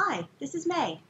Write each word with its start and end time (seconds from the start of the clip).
Hi, 0.00 0.28
this 0.38 0.54
is 0.54 0.64
May. 0.64 1.00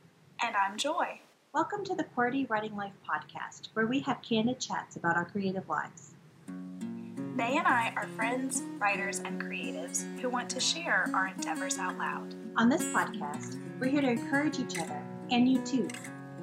And 0.43 0.56
I'm 0.56 0.78
Joy. 0.78 1.21
Welcome 1.52 1.85
to 1.85 1.94
the 1.94 2.04
QWERTY 2.04 2.48
Writing 2.48 2.75
Life 2.75 2.94
podcast, 3.07 3.69
where 3.75 3.86
we 3.86 4.01
have 4.01 4.22
candid 4.22 4.61
chats 4.61 4.96
about 4.96 5.14
our 5.14 5.27
creative 5.27 5.69
lives. 5.69 6.14
May 6.46 7.59
and 7.59 7.66
I 7.66 7.93
are 7.96 8.09
friends, 8.16 8.62
writers, 8.79 9.19
and 9.19 9.43
creatives 9.43 10.06
who 10.21 10.30
want 10.30 10.48
to 10.48 10.59
share 10.59 11.11
our 11.12 11.27
endeavors 11.27 11.79
out 11.79 11.98
loud. 11.98 12.35
On 12.56 12.71
this 12.71 12.82
podcast, 12.85 13.61
we're 13.79 13.90
here 13.90 14.01
to 14.01 14.09
encourage 14.09 14.59
each 14.59 14.79
other, 14.79 15.03
and 15.31 15.47
you 15.47 15.61
too, 15.67 15.87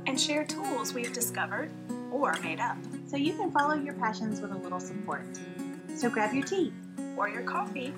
and 0.05 0.21
share 0.21 0.45
tools 0.45 0.93
we've 0.93 1.13
discovered 1.13 1.71
or 2.11 2.35
made 2.43 2.59
up. 2.59 2.77
So 3.07 3.17
you 3.17 3.33
can 3.33 3.49
follow 3.49 3.73
your 3.73 3.95
passions 3.95 4.39
with 4.39 4.51
a 4.51 4.57
little 4.57 4.79
support. 4.79 5.25
So 5.95 6.11
grab 6.11 6.31
your 6.31 6.45
tea 6.45 6.71
or 7.17 7.27
your 7.27 7.41
coffee 7.41 7.91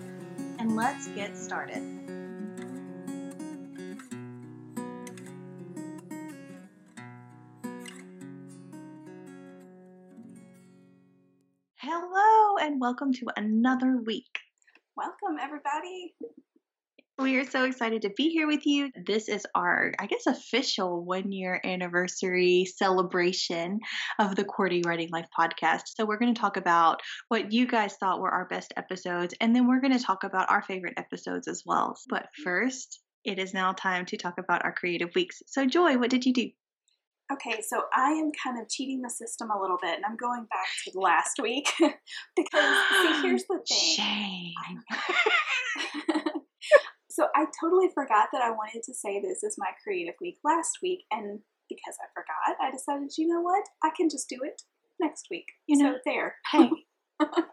and 0.58 0.78
let's 0.78 1.10
get 1.10 1.38
started. 1.38 1.97
And 12.78 12.82
welcome 12.82 13.12
to 13.12 13.26
another 13.36 13.98
week. 14.06 14.38
Welcome, 14.96 15.40
everybody. 15.42 16.14
We 17.18 17.38
are 17.38 17.50
so 17.50 17.64
excited 17.64 18.04
to 18.04 18.12
be 18.16 18.30
here 18.30 18.46
with 18.46 18.68
you. 18.68 18.92
This 19.04 19.30
is 19.30 19.48
our, 19.56 19.94
I 19.98 20.06
guess, 20.06 20.28
official 20.28 21.04
one 21.04 21.32
year 21.32 21.60
anniversary 21.64 22.66
celebration 22.66 23.80
of 24.20 24.36
the 24.36 24.44
QWERTY 24.44 24.86
Writing 24.86 25.10
Life 25.12 25.26
podcast. 25.38 25.84
So, 25.96 26.06
we're 26.06 26.20
going 26.20 26.36
to 26.36 26.40
talk 26.40 26.58
about 26.58 27.02
what 27.30 27.52
you 27.52 27.66
guys 27.66 27.96
thought 27.96 28.20
were 28.20 28.30
our 28.30 28.46
best 28.46 28.74
episodes, 28.78 29.34
and 29.42 29.56
then 29.56 29.68
we're 29.68 29.82
going 29.82 29.98
to 29.98 30.04
talk 30.04 30.24
about 30.24 30.52
our 30.52 30.62
favorite 30.62 30.94
episodes 30.98 31.48
as 31.48 31.64
well. 31.66 31.98
But 32.10 32.28
first, 32.44 33.00
it 33.24 33.40
is 33.40 33.56
now 33.56 33.72
time 33.72 34.06
to 34.06 34.18
talk 34.18 34.36
about 34.38 34.64
our 34.64 34.74
creative 34.74 35.16
weeks. 35.16 35.42
So, 35.48 35.66
Joy, 35.66 35.98
what 35.98 36.12
did 36.12 36.28
you 36.28 36.34
do? 36.34 36.50
Okay, 37.32 37.62
so 37.62 37.84
I 37.94 38.12
am 38.12 38.32
kind 38.42 38.62
of 38.62 38.70
cheating 38.70 39.02
the 39.02 39.10
system 39.10 39.50
a 39.52 39.60
little 39.60 39.78
bit, 39.82 39.96
and 39.96 40.06
I'm 40.06 40.16
going 40.16 40.46
back 40.46 40.68
to 40.86 40.98
last 40.98 41.40
week 41.42 41.68
because 42.36 42.78
see, 42.90 43.22
here's 43.22 43.44
the 43.50 43.60
thing. 43.68 43.96
Shame. 43.98 44.54
so 47.12 47.28
I 47.36 47.46
totally 47.62 47.90
forgot 47.94 48.30
that 48.32 48.42
I 48.42 48.52
wanted 48.52 48.84
to 48.84 48.94
say 48.94 49.20
this 49.20 49.44
is 49.44 49.56
my 49.58 49.72
creative 49.84 50.16
week 50.22 50.38
last 50.46 50.78
week, 50.82 51.04
and 51.12 51.40
because 51.68 51.96
I 52.02 52.08
forgot, 52.14 52.66
I 52.66 52.72
decided, 52.72 53.12
you 53.18 53.28
know 53.28 53.42
what, 53.42 53.66
I 53.84 53.90
can 53.96 54.10
just 54.10 54.30
do 54.30 54.38
it 54.44 54.62
next 55.02 55.28
week. 55.30 55.48
You 55.68 55.84
know, 55.84 55.94
so 55.96 56.00
there. 56.06 56.36
Hey, 56.50 56.70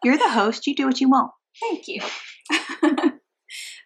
you're 0.04 0.18
the 0.18 0.30
host. 0.30 0.68
You 0.68 0.76
do 0.76 0.86
what 0.86 1.00
you 1.00 1.10
want. 1.10 1.32
Thank 1.60 1.88
you. 1.88 2.00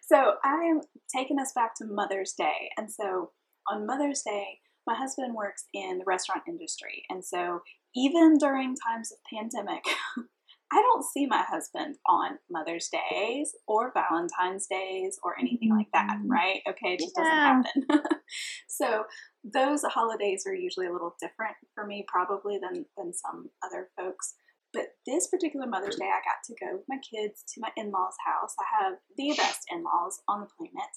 so 0.03 0.33
I 0.43 0.65
am 0.69 0.81
taking 1.15 1.39
us 1.39 1.51
back 1.55 1.73
to 1.77 1.85
Mother's 1.85 2.33
Day, 2.37 2.69
and 2.77 2.91
so 2.91 3.31
on 3.67 3.87
Mother's 3.87 4.21
Day 4.21 4.59
my 4.87 4.95
husband 4.95 5.35
works 5.35 5.65
in 5.73 5.99
the 5.99 6.05
restaurant 6.05 6.43
industry, 6.47 7.03
and 7.09 7.23
so 7.23 7.61
even 7.95 8.37
during 8.37 8.75
times 8.75 9.11
of 9.11 9.17
pandemic, 9.31 9.83
I 10.71 10.81
don't 10.81 11.03
see 11.03 11.25
my 11.25 11.43
husband 11.49 11.95
on 12.07 12.37
Mother's 12.49 12.89
Days 12.89 13.55
or 13.67 13.91
Valentine's 13.91 14.67
Days 14.67 15.19
or 15.23 15.33
anything 15.39 15.71
like 15.71 15.87
that, 15.93 16.17
mm-hmm. 16.17 16.31
right? 16.31 16.61
Okay, 16.69 16.93
it 16.93 16.99
just 16.99 17.13
yeah. 17.17 17.63
doesn't 17.63 17.91
happen. 17.91 18.11
so 18.67 19.03
those 19.43 19.81
holidays 19.83 20.43
are 20.45 20.53
usually 20.53 20.85
a 20.85 20.93
little 20.93 21.15
different 21.19 21.55
for 21.73 21.87
me, 21.87 22.05
probably 22.07 22.59
than 22.59 22.85
than 22.97 23.13
some 23.13 23.49
other 23.65 23.89
folks. 23.97 24.35
But 24.71 24.89
this 25.07 25.27
particular 25.27 25.65
Mother's 25.65 25.95
Day, 25.95 26.05
I 26.05 26.21
got 26.21 26.45
to 26.45 26.55
go 26.63 26.77
with 26.77 26.85
my 26.87 26.97
kids 26.97 27.43
to 27.53 27.61
my 27.61 27.71
in 27.75 27.89
law's 27.89 28.17
house. 28.23 28.53
I 28.59 28.83
have 28.83 28.93
the 29.17 29.33
best 29.35 29.65
in 29.71 29.83
laws 29.83 30.21
on 30.27 30.41
the 30.41 30.47
planet 30.55 30.93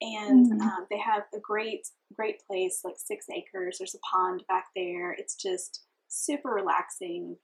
and 0.00 0.52
mm-hmm. 0.52 0.60
um, 0.60 0.86
they 0.90 0.98
have 0.98 1.24
a 1.34 1.40
great 1.40 1.88
great 2.14 2.40
place 2.46 2.80
like 2.84 2.96
six 2.98 3.26
acres. 3.30 3.76
There's 3.78 3.94
a 3.94 4.16
pond 4.16 4.44
back 4.48 4.66
there. 4.76 5.12
It's 5.12 5.36
just 5.36 5.84
super 6.08 6.50
relaxing. 6.50 7.36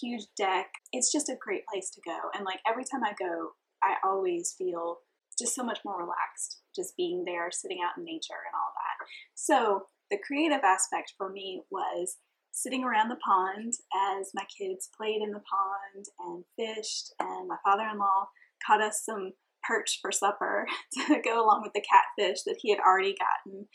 Huge 0.00 0.24
deck. 0.36 0.66
It's 0.92 1.12
just 1.12 1.28
a 1.28 1.36
great 1.40 1.66
place 1.66 1.90
to 1.90 2.00
go. 2.04 2.18
And 2.34 2.44
like 2.44 2.60
every 2.68 2.84
time 2.84 3.04
i 3.04 3.12
go 3.18 3.50
i 3.82 3.96
always 4.04 4.54
feel 4.56 4.98
just 5.38 5.54
so 5.54 5.64
much 5.64 5.80
more 5.84 5.98
relaxed 5.98 6.60
just 6.74 6.96
being 6.96 7.24
there 7.24 7.50
sitting 7.50 7.78
out 7.84 7.98
in 7.98 8.04
nature 8.04 8.42
and 8.46 8.54
all 8.54 8.72
that. 8.74 9.06
So 9.34 9.86
the 10.10 10.18
creative 10.26 10.62
aspect 10.64 11.14
for 11.16 11.30
me 11.30 11.62
was 11.70 12.16
sitting 12.52 12.84
around 12.84 13.08
the 13.08 13.16
pond 13.16 13.72
as 14.12 14.30
my 14.34 14.44
kids 14.58 14.88
played 14.96 15.22
in 15.22 15.32
the 15.32 15.42
pond 15.42 16.04
and 16.20 16.44
fished 16.56 17.12
and 17.18 17.48
my 17.48 17.56
father-in-law 17.64 18.28
caught 18.64 18.80
us 18.80 19.02
some 19.04 19.32
perch 19.66 19.98
for 20.00 20.12
supper 20.12 20.66
to 21.06 21.20
go 21.24 21.44
along 21.44 21.62
with 21.62 21.72
the 21.72 21.82
catfish 21.82 22.42
that 22.44 22.58
he 22.60 22.70
had 22.70 22.80
already 22.80 23.14
gotten 23.14 23.66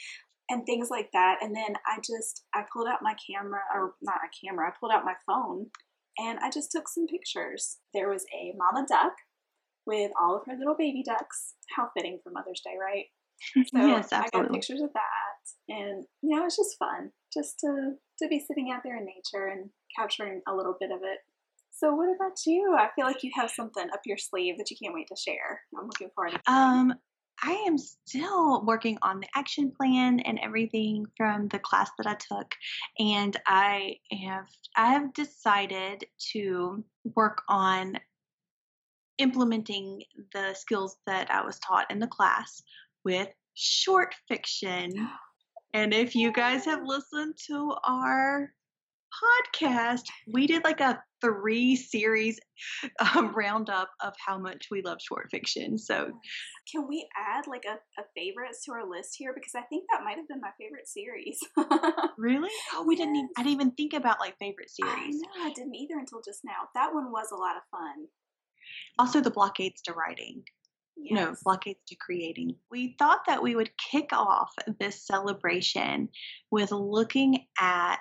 and 0.49 0.65
things 0.65 0.89
like 0.89 1.09
that. 1.13 1.37
And 1.41 1.55
then 1.55 1.75
I 1.87 1.97
just 1.97 2.43
I 2.53 2.63
pulled 2.73 2.87
out 2.87 2.99
my 3.01 3.15
camera 3.29 3.61
or 3.73 3.93
not 4.01 4.21
a 4.23 4.45
camera, 4.45 4.67
I 4.67 4.73
pulled 4.79 4.91
out 4.91 5.05
my 5.05 5.15
phone 5.27 5.67
and 6.17 6.39
I 6.39 6.49
just 6.49 6.71
took 6.71 6.87
some 6.87 7.07
pictures. 7.07 7.77
There 7.93 8.09
was 8.09 8.25
a 8.33 8.53
mama 8.57 8.85
duck 8.87 9.13
with 9.85 10.11
all 10.19 10.35
of 10.35 10.43
her 10.45 10.57
little 10.57 10.75
baby 10.77 11.03
ducks. 11.05 11.55
How 11.75 11.89
fitting 11.95 12.19
for 12.23 12.31
Mother's 12.31 12.61
Day, 12.63 12.75
right? 12.79 13.05
So 13.73 13.79
yes, 13.87 14.11
absolutely. 14.11 14.39
I 14.39 14.43
got 14.43 14.53
pictures 14.53 14.81
of 14.81 14.91
that 14.93 15.29
and 15.69 16.05
you 16.21 16.35
know, 16.35 16.45
it's 16.45 16.57
just 16.57 16.77
fun 16.77 17.11
just 17.33 17.59
to 17.59 17.93
to 18.19 18.27
be 18.27 18.39
sitting 18.39 18.71
out 18.73 18.81
there 18.83 18.97
in 18.97 19.05
nature 19.05 19.47
and 19.47 19.69
capturing 19.97 20.41
a 20.47 20.53
little 20.53 20.75
bit 20.79 20.91
of 20.91 20.99
it 21.03 21.19
so, 21.79 21.95
what 21.95 22.13
about 22.13 22.37
you? 22.45 22.75
I 22.77 22.89
feel 22.93 23.05
like 23.05 23.23
you 23.23 23.31
have 23.35 23.49
something 23.49 23.87
up 23.93 24.01
your 24.05 24.17
sleeve 24.17 24.57
that 24.57 24.69
you 24.69 24.77
can't 24.81 24.93
wait 24.93 25.07
to 25.07 25.15
share. 25.15 25.61
I'm 25.77 25.85
looking 25.85 26.09
forward 26.13 26.33
to. 26.33 26.51
Um, 26.51 26.93
I 27.41 27.53
am 27.67 27.77
still 27.77 28.65
working 28.65 28.97
on 29.01 29.21
the 29.21 29.27
action 29.33 29.71
plan 29.71 30.19
and 30.19 30.39
everything 30.43 31.05
from 31.15 31.47
the 31.47 31.59
class 31.59 31.89
that 31.97 32.05
I 32.05 32.15
took, 32.15 32.53
and 32.99 33.35
I 33.47 33.95
have 34.11 34.47
I 34.75 34.93
have 34.93 35.13
decided 35.13 36.03
to 36.33 36.83
work 37.15 37.43
on 37.47 37.97
implementing 39.17 40.03
the 40.33 40.53
skills 40.53 40.97
that 41.05 41.31
I 41.31 41.45
was 41.45 41.59
taught 41.59 41.89
in 41.89 41.99
the 41.99 42.07
class 42.07 42.61
with 43.05 43.29
short 43.53 44.15
fiction. 44.27 44.91
And 45.71 45.93
if 45.93 46.15
you 46.15 46.31
guys 46.31 46.65
have 46.65 46.81
listened 46.83 47.35
to 47.45 47.75
our 47.83 48.51
podcast, 49.19 50.03
we 50.31 50.47
did 50.47 50.63
like 50.63 50.79
a 50.79 51.01
three 51.21 51.75
series 51.75 52.39
um, 52.99 53.33
roundup 53.35 53.89
of 54.01 54.13
how 54.25 54.37
much 54.37 54.67
we 54.71 54.81
love 54.81 54.97
short 55.01 55.29
fiction. 55.31 55.77
So, 55.77 56.11
can 56.71 56.87
we 56.87 57.07
add 57.17 57.47
like 57.47 57.65
a, 57.65 58.01
a 58.01 58.05
favorites 58.15 58.63
to 58.65 58.71
our 58.73 58.89
list 58.89 59.15
here? 59.17 59.33
Because 59.33 59.53
I 59.55 59.61
think 59.63 59.85
that 59.91 60.03
might 60.03 60.17
have 60.17 60.27
been 60.27 60.41
my 60.41 60.51
favorite 60.59 60.87
series. 60.87 61.39
really? 62.17 62.49
Oh, 62.73 62.83
we 62.85 62.95
yes. 62.95 63.05
didn't. 63.05 63.15
Even, 63.15 63.29
I 63.37 63.43
didn't 63.43 63.53
even 63.53 63.71
think 63.71 63.93
about 63.93 64.19
like 64.19 64.37
favorite 64.39 64.69
series. 64.69 65.21
I 65.41 65.47
I 65.47 65.53
didn't 65.53 65.75
either 65.75 65.97
until 65.97 66.21
just 66.23 66.41
now. 66.43 66.69
That 66.75 66.93
one 66.93 67.11
was 67.11 67.27
a 67.31 67.37
lot 67.37 67.57
of 67.57 67.63
fun. 67.71 68.07
Also, 68.97 69.21
the 69.21 69.31
blockades 69.31 69.81
to 69.83 69.93
writing. 69.93 70.43
Yes. 71.01 71.15
No, 71.15 71.35
blockades 71.43 71.79
to 71.87 71.95
creating. 71.95 72.55
We 72.69 72.95
thought 72.99 73.21
that 73.27 73.41
we 73.41 73.55
would 73.55 73.71
kick 73.77 74.09
off 74.11 74.51
this 74.79 75.05
celebration 75.07 76.09
with 76.51 76.71
looking 76.71 77.45
at 77.57 77.99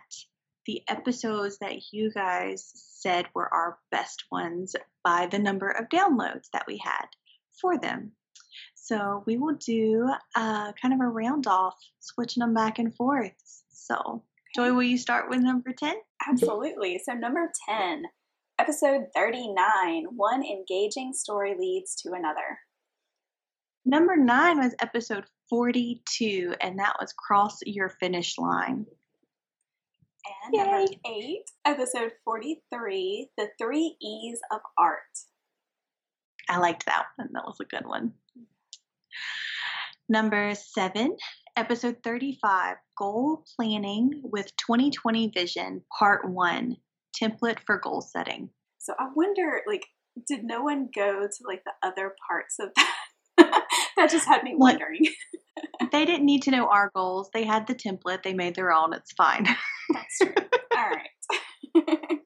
the 0.69 0.83
episodes 0.87 1.57
that 1.59 1.93
you 1.93 2.13
guys 2.13 2.71
said 2.75 3.25
were 3.35 3.53
our 3.53 3.79
best 3.91 4.25
ones 4.31 4.77
by 5.03 5.27
the 5.27 5.39
number 5.39 5.71
of 5.71 5.89
downloads 5.89 6.51
that 6.53 6.67
we 6.67 6.77
had 6.77 7.07
for 7.59 7.79
them. 7.79 8.13
So 8.75 9.25
we 9.27 9.39
will 9.39 9.55
do 9.55 10.11
uh, 10.37 10.73
kind 10.73 10.93
of 10.93 11.01
a 11.01 11.07
round 11.07 11.47
off, 11.47 11.75
switching 12.01 12.43
them 12.43 12.53
back 12.53 12.79
and 12.79 12.95
forth. 12.95 13.33
So, 13.71 14.23
Joy, 14.55 14.75
will 14.75 14.83
you 14.83 14.99
start 14.99 15.31
with 15.31 15.41
number 15.41 15.73
10? 15.73 15.95
Absolutely. 16.29 17.01
So, 17.03 17.15
number 17.15 17.51
10, 17.67 18.03
episode 18.59 19.07
39 19.15 20.05
One 20.17 20.45
Engaging 20.45 21.15
Story 21.15 21.57
Leads 21.59 21.95
to 22.03 22.13
Another. 22.13 22.59
Number 23.87 24.17
9 24.17 24.59
was 24.59 24.75
episode 24.83 25.25
42, 25.49 26.57
and 26.61 26.79
that 26.79 26.97
was 27.01 27.15
Cross 27.15 27.61
Your 27.65 27.89
Finish 27.89 28.37
Line. 28.37 28.85
And 30.45 30.55
Yay. 30.55 30.63
number 30.65 30.93
eight, 31.07 31.45
episode 31.65 32.13
43, 32.25 33.31
The 33.37 33.49
Three 33.59 33.97
E's 34.01 34.41
of 34.51 34.61
Art. 34.79 35.01
I 36.49 36.59
liked 36.59 36.87
that 36.87 37.07
one. 37.17 37.29
That 37.33 37.45
was 37.45 37.59
a 37.61 37.65
good 37.65 37.87
one. 37.87 38.15
Number 40.09 40.55
seven, 40.55 41.17
episode 41.57 41.97
35, 42.03 42.77
Goal 42.97 43.45
Planning 43.57 44.23
with 44.25 44.57
2020 44.57 45.33
Vision, 45.35 45.83
Part 45.99 46.31
One, 46.31 46.77
Template 47.21 47.59
for 47.67 47.79
Goal 47.79 48.01
Setting. 48.01 48.49
So 48.79 48.95
I 48.99 49.09
wonder, 49.15 49.61
like, 49.67 49.85
did 50.27 50.45
no 50.45 50.63
one 50.63 50.89
go 50.95 51.27
to 51.27 51.47
like 51.47 51.63
the 51.65 51.73
other 51.87 52.15
parts 52.27 52.57
of 52.59 52.71
that? 52.77 52.95
that 53.97 54.11
just 54.11 54.27
had 54.27 54.43
me 54.43 54.55
wondering. 54.57 55.07
they 55.93 56.05
didn't 56.05 56.27
need 56.27 56.43
to 56.45 56.51
know 56.51 56.69
our 56.69 56.91
goals. 56.95 57.31
They 57.33 57.45
had 57.45 57.67
the 57.67 57.75
template. 57.75 58.23
They 58.23 58.35
made 58.35 58.55
their 58.55 58.73
own. 58.73 58.93
It's 58.93 59.13
fine. 59.13 59.47
All 60.23 60.91
right. 60.91 61.09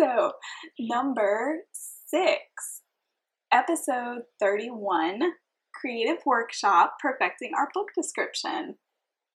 so, 0.00 0.32
number 0.78 1.58
six, 1.72 2.42
episode 3.52 4.22
31 4.40 5.20
creative 5.74 6.18
workshop 6.24 6.96
perfecting 7.00 7.52
our 7.56 7.68
book 7.74 7.88
description. 7.94 8.76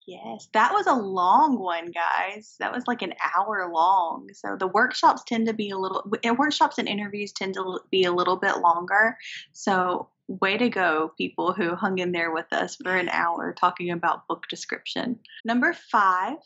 Yes, 0.06 0.48
that 0.54 0.72
was 0.72 0.86
a 0.86 0.94
long 0.94 1.58
one, 1.58 1.92
guys. 1.92 2.56
That 2.58 2.72
was 2.72 2.84
like 2.86 3.02
an 3.02 3.14
hour 3.36 3.70
long. 3.72 4.28
So 4.34 4.56
the 4.58 4.66
workshops 4.66 5.22
tend 5.24 5.46
to 5.46 5.52
be 5.52 5.70
a 5.70 5.78
little, 5.78 6.10
workshops 6.36 6.78
and 6.78 6.88
interviews 6.88 7.32
tend 7.32 7.54
to 7.54 7.80
be 7.90 8.04
a 8.04 8.12
little 8.12 8.36
bit 8.36 8.58
longer. 8.58 9.16
So 9.52 10.08
way 10.26 10.56
to 10.56 10.68
go, 10.68 11.12
people 11.18 11.52
who 11.52 11.74
hung 11.74 11.98
in 11.98 12.12
there 12.12 12.32
with 12.32 12.52
us 12.52 12.76
for 12.76 12.96
an 12.96 13.08
hour 13.10 13.52
talking 13.52 13.90
about 13.90 14.26
book 14.26 14.44
description. 14.48 15.18
Number 15.44 15.74
five, 15.92 16.38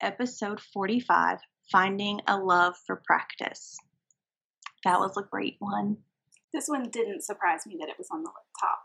episode 0.00 0.60
45 0.60 1.38
Finding 1.70 2.20
a 2.26 2.36
Love 2.36 2.74
for 2.86 3.02
Practice. 3.06 3.76
That 4.84 5.00
was 5.00 5.16
a 5.16 5.22
great 5.22 5.56
one. 5.58 5.96
This 6.52 6.68
one 6.68 6.88
didn't 6.90 7.24
surprise 7.24 7.60
me 7.66 7.76
that 7.80 7.88
it 7.88 7.96
was 7.98 8.08
on 8.12 8.22
the 8.22 8.30
top. 8.60 8.80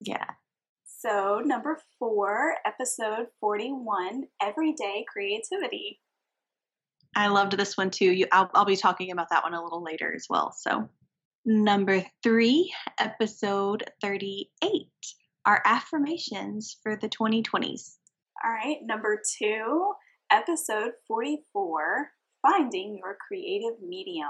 Yeah. 0.00 0.24
So, 0.86 1.40
number 1.44 1.78
four, 1.98 2.56
episode 2.66 3.26
41 3.40 4.24
Everyday 4.42 5.04
Creativity. 5.10 6.00
I 7.16 7.28
loved 7.28 7.56
this 7.56 7.76
one 7.76 7.90
too. 7.90 8.12
You, 8.12 8.26
I'll, 8.32 8.50
I'll 8.54 8.64
be 8.64 8.76
talking 8.76 9.10
about 9.10 9.28
that 9.30 9.42
one 9.42 9.54
a 9.54 9.62
little 9.62 9.82
later 9.82 10.12
as 10.14 10.26
well. 10.28 10.52
So, 10.52 10.88
number 11.44 12.04
three, 12.22 12.72
episode 12.98 13.84
38 14.02 14.86
Our 15.46 15.62
affirmations 15.64 16.76
for 16.82 16.96
the 16.96 17.08
2020s. 17.08 17.96
All 18.44 18.50
right. 18.50 18.78
Number 18.82 19.20
two, 19.38 19.92
episode 20.30 20.92
44 21.08 22.08
Finding 22.42 22.98
Your 23.02 23.16
Creative 23.26 23.80
Medium. 23.86 24.28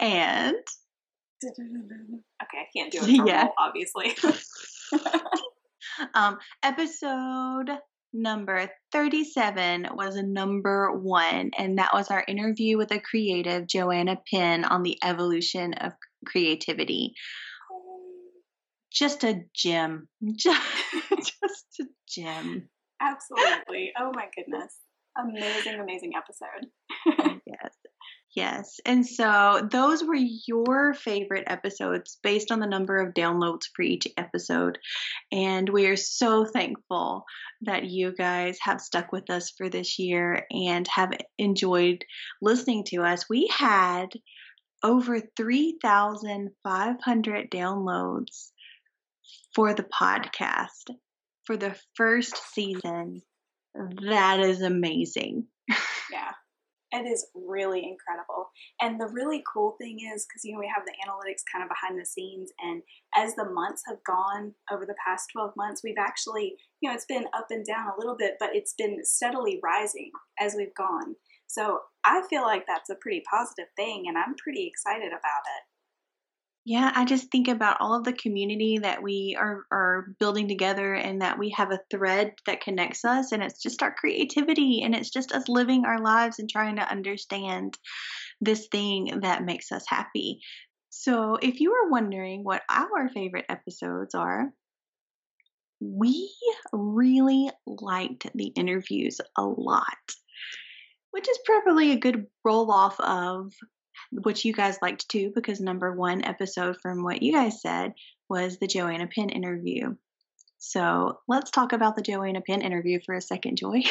And 0.00 0.54
okay, 1.44 2.58
I 2.58 2.66
can't 2.76 2.92
do 2.92 3.00
it 3.02 3.26
yeah. 3.26 3.48
obviously. 3.58 4.16
um, 6.14 6.38
episode 6.62 7.70
number 8.12 8.70
37 8.92 9.88
was 9.92 10.16
a 10.16 10.22
number 10.22 10.92
one, 10.92 11.50
and 11.58 11.78
that 11.78 11.92
was 11.92 12.10
our 12.10 12.24
interview 12.26 12.78
with 12.78 12.90
a 12.92 13.00
creative, 13.00 13.66
Joanna 13.66 14.18
Penn, 14.32 14.64
on 14.64 14.82
the 14.82 14.98
evolution 15.04 15.74
of 15.74 15.92
creativity. 16.26 17.12
Just 18.90 19.22
a 19.24 19.42
gem. 19.54 20.08
Just, 20.34 20.62
just 21.10 21.80
a 21.80 21.84
gem. 22.08 22.68
Absolutely. 23.00 23.92
Oh 24.00 24.10
my 24.14 24.26
goodness 24.34 24.74
amazing, 25.16 25.80
amazing 25.80 26.12
episode. 26.16 26.68
Oh, 27.06 27.38
yes. 27.46 27.74
Yes. 28.36 28.78
And 28.84 29.06
so 29.06 29.66
those 29.70 30.04
were 30.04 30.14
your 30.14 30.92
favorite 30.94 31.44
episodes 31.46 32.18
based 32.22 32.52
on 32.52 32.60
the 32.60 32.66
number 32.66 32.98
of 32.98 33.14
downloads 33.14 33.62
for 33.74 33.82
each 33.82 34.06
episode. 34.16 34.78
And 35.32 35.68
we 35.68 35.86
are 35.86 35.96
so 35.96 36.44
thankful 36.44 37.24
that 37.62 37.84
you 37.84 38.14
guys 38.14 38.58
have 38.60 38.80
stuck 38.80 39.10
with 39.12 39.28
us 39.30 39.52
for 39.56 39.68
this 39.68 39.98
year 39.98 40.44
and 40.50 40.86
have 40.88 41.10
enjoyed 41.38 42.04
listening 42.42 42.84
to 42.88 43.02
us. 43.02 43.28
We 43.28 43.48
had 43.50 44.08
over 44.84 45.20
3,500 45.36 47.50
downloads 47.50 48.50
for 49.54 49.74
the 49.74 49.84
podcast 49.84 50.94
for 51.44 51.56
the 51.56 51.76
first 51.96 52.36
season 52.52 53.22
that 54.06 54.40
is 54.40 54.62
amazing. 54.62 55.46
yeah. 56.12 56.32
It 56.90 57.06
is 57.06 57.26
really 57.34 57.84
incredible. 57.84 58.48
And 58.80 58.98
the 58.98 59.08
really 59.12 59.42
cool 59.52 59.76
thing 59.78 59.98
is 60.14 60.26
because, 60.26 60.42
you 60.42 60.54
know, 60.54 60.58
we 60.58 60.72
have 60.74 60.86
the 60.86 60.96
analytics 61.06 61.44
kind 61.52 61.62
of 61.62 61.68
behind 61.68 62.00
the 62.00 62.06
scenes. 62.06 62.50
And 62.60 62.82
as 63.14 63.34
the 63.34 63.44
months 63.44 63.82
have 63.86 64.02
gone 64.06 64.54
over 64.72 64.86
the 64.86 64.96
past 65.04 65.28
12 65.32 65.52
months, 65.54 65.82
we've 65.84 66.00
actually, 66.00 66.56
you 66.80 66.88
know, 66.88 66.94
it's 66.94 67.04
been 67.04 67.26
up 67.36 67.48
and 67.50 67.64
down 67.66 67.88
a 67.88 67.98
little 67.98 68.16
bit, 68.16 68.36
but 68.40 68.50
it's 68.54 68.74
been 68.78 69.04
steadily 69.04 69.60
rising 69.62 70.10
as 70.40 70.54
we've 70.56 70.74
gone. 70.74 71.14
So 71.46 71.80
I 72.04 72.22
feel 72.30 72.42
like 72.42 72.64
that's 72.66 72.90
a 72.90 72.96
pretty 73.00 73.22
positive 73.30 73.68
thing. 73.76 74.04
And 74.08 74.16
I'm 74.16 74.34
pretty 74.42 74.66
excited 74.66 75.08
about 75.08 75.44
it. 75.44 75.62
Yeah, 76.68 76.92
I 76.94 77.06
just 77.06 77.30
think 77.30 77.48
about 77.48 77.78
all 77.80 77.94
of 77.94 78.04
the 78.04 78.12
community 78.12 78.76
that 78.76 79.02
we 79.02 79.34
are, 79.40 79.64
are 79.72 80.08
building 80.20 80.48
together 80.48 80.92
and 80.92 81.22
that 81.22 81.38
we 81.38 81.48
have 81.56 81.72
a 81.72 81.80
thread 81.90 82.34
that 82.44 82.60
connects 82.60 83.06
us, 83.06 83.32
and 83.32 83.42
it's 83.42 83.62
just 83.62 83.82
our 83.82 83.94
creativity 83.94 84.82
and 84.82 84.94
it's 84.94 85.08
just 85.08 85.32
us 85.32 85.48
living 85.48 85.86
our 85.86 85.98
lives 85.98 86.38
and 86.38 86.50
trying 86.50 86.76
to 86.76 86.82
understand 86.82 87.78
this 88.42 88.68
thing 88.70 89.20
that 89.22 89.46
makes 89.46 89.72
us 89.72 89.84
happy. 89.88 90.40
So, 90.90 91.38
if 91.40 91.58
you 91.58 91.72
are 91.72 91.88
wondering 91.88 92.44
what 92.44 92.60
our 92.68 93.08
favorite 93.08 93.46
episodes 93.48 94.14
are, 94.14 94.52
we 95.80 96.30
really 96.74 97.50
liked 97.66 98.26
the 98.34 98.48
interviews 98.48 99.22
a 99.38 99.42
lot, 99.42 99.86
which 101.12 101.30
is 101.30 101.38
probably 101.46 101.92
a 101.92 101.98
good 101.98 102.26
roll 102.44 102.70
off 102.70 103.00
of 103.00 103.54
which 104.10 104.44
you 104.44 104.52
guys 104.52 104.78
liked 104.80 105.08
too, 105.08 105.32
because 105.34 105.60
number 105.60 105.92
one 105.92 106.24
episode 106.24 106.76
from 106.80 107.02
what 107.02 107.22
you 107.22 107.32
guys 107.32 107.60
said 107.60 107.92
was 108.28 108.58
the 108.58 108.66
Joanna 108.66 109.06
Penn 109.06 109.28
interview. 109.28 109.94
So 110.58 111.18
let's 111.28 111.50
talk 111.50 111.72
about 111.72 111.96
the 111.96 112.02
Joanna 112.02 112.40
Penn 112.40 112.62
interview 112.62 112.98
for 113.04 113.14
a 113.14 113.20
second, 113.20 113.56
Joy. 113.56 113.82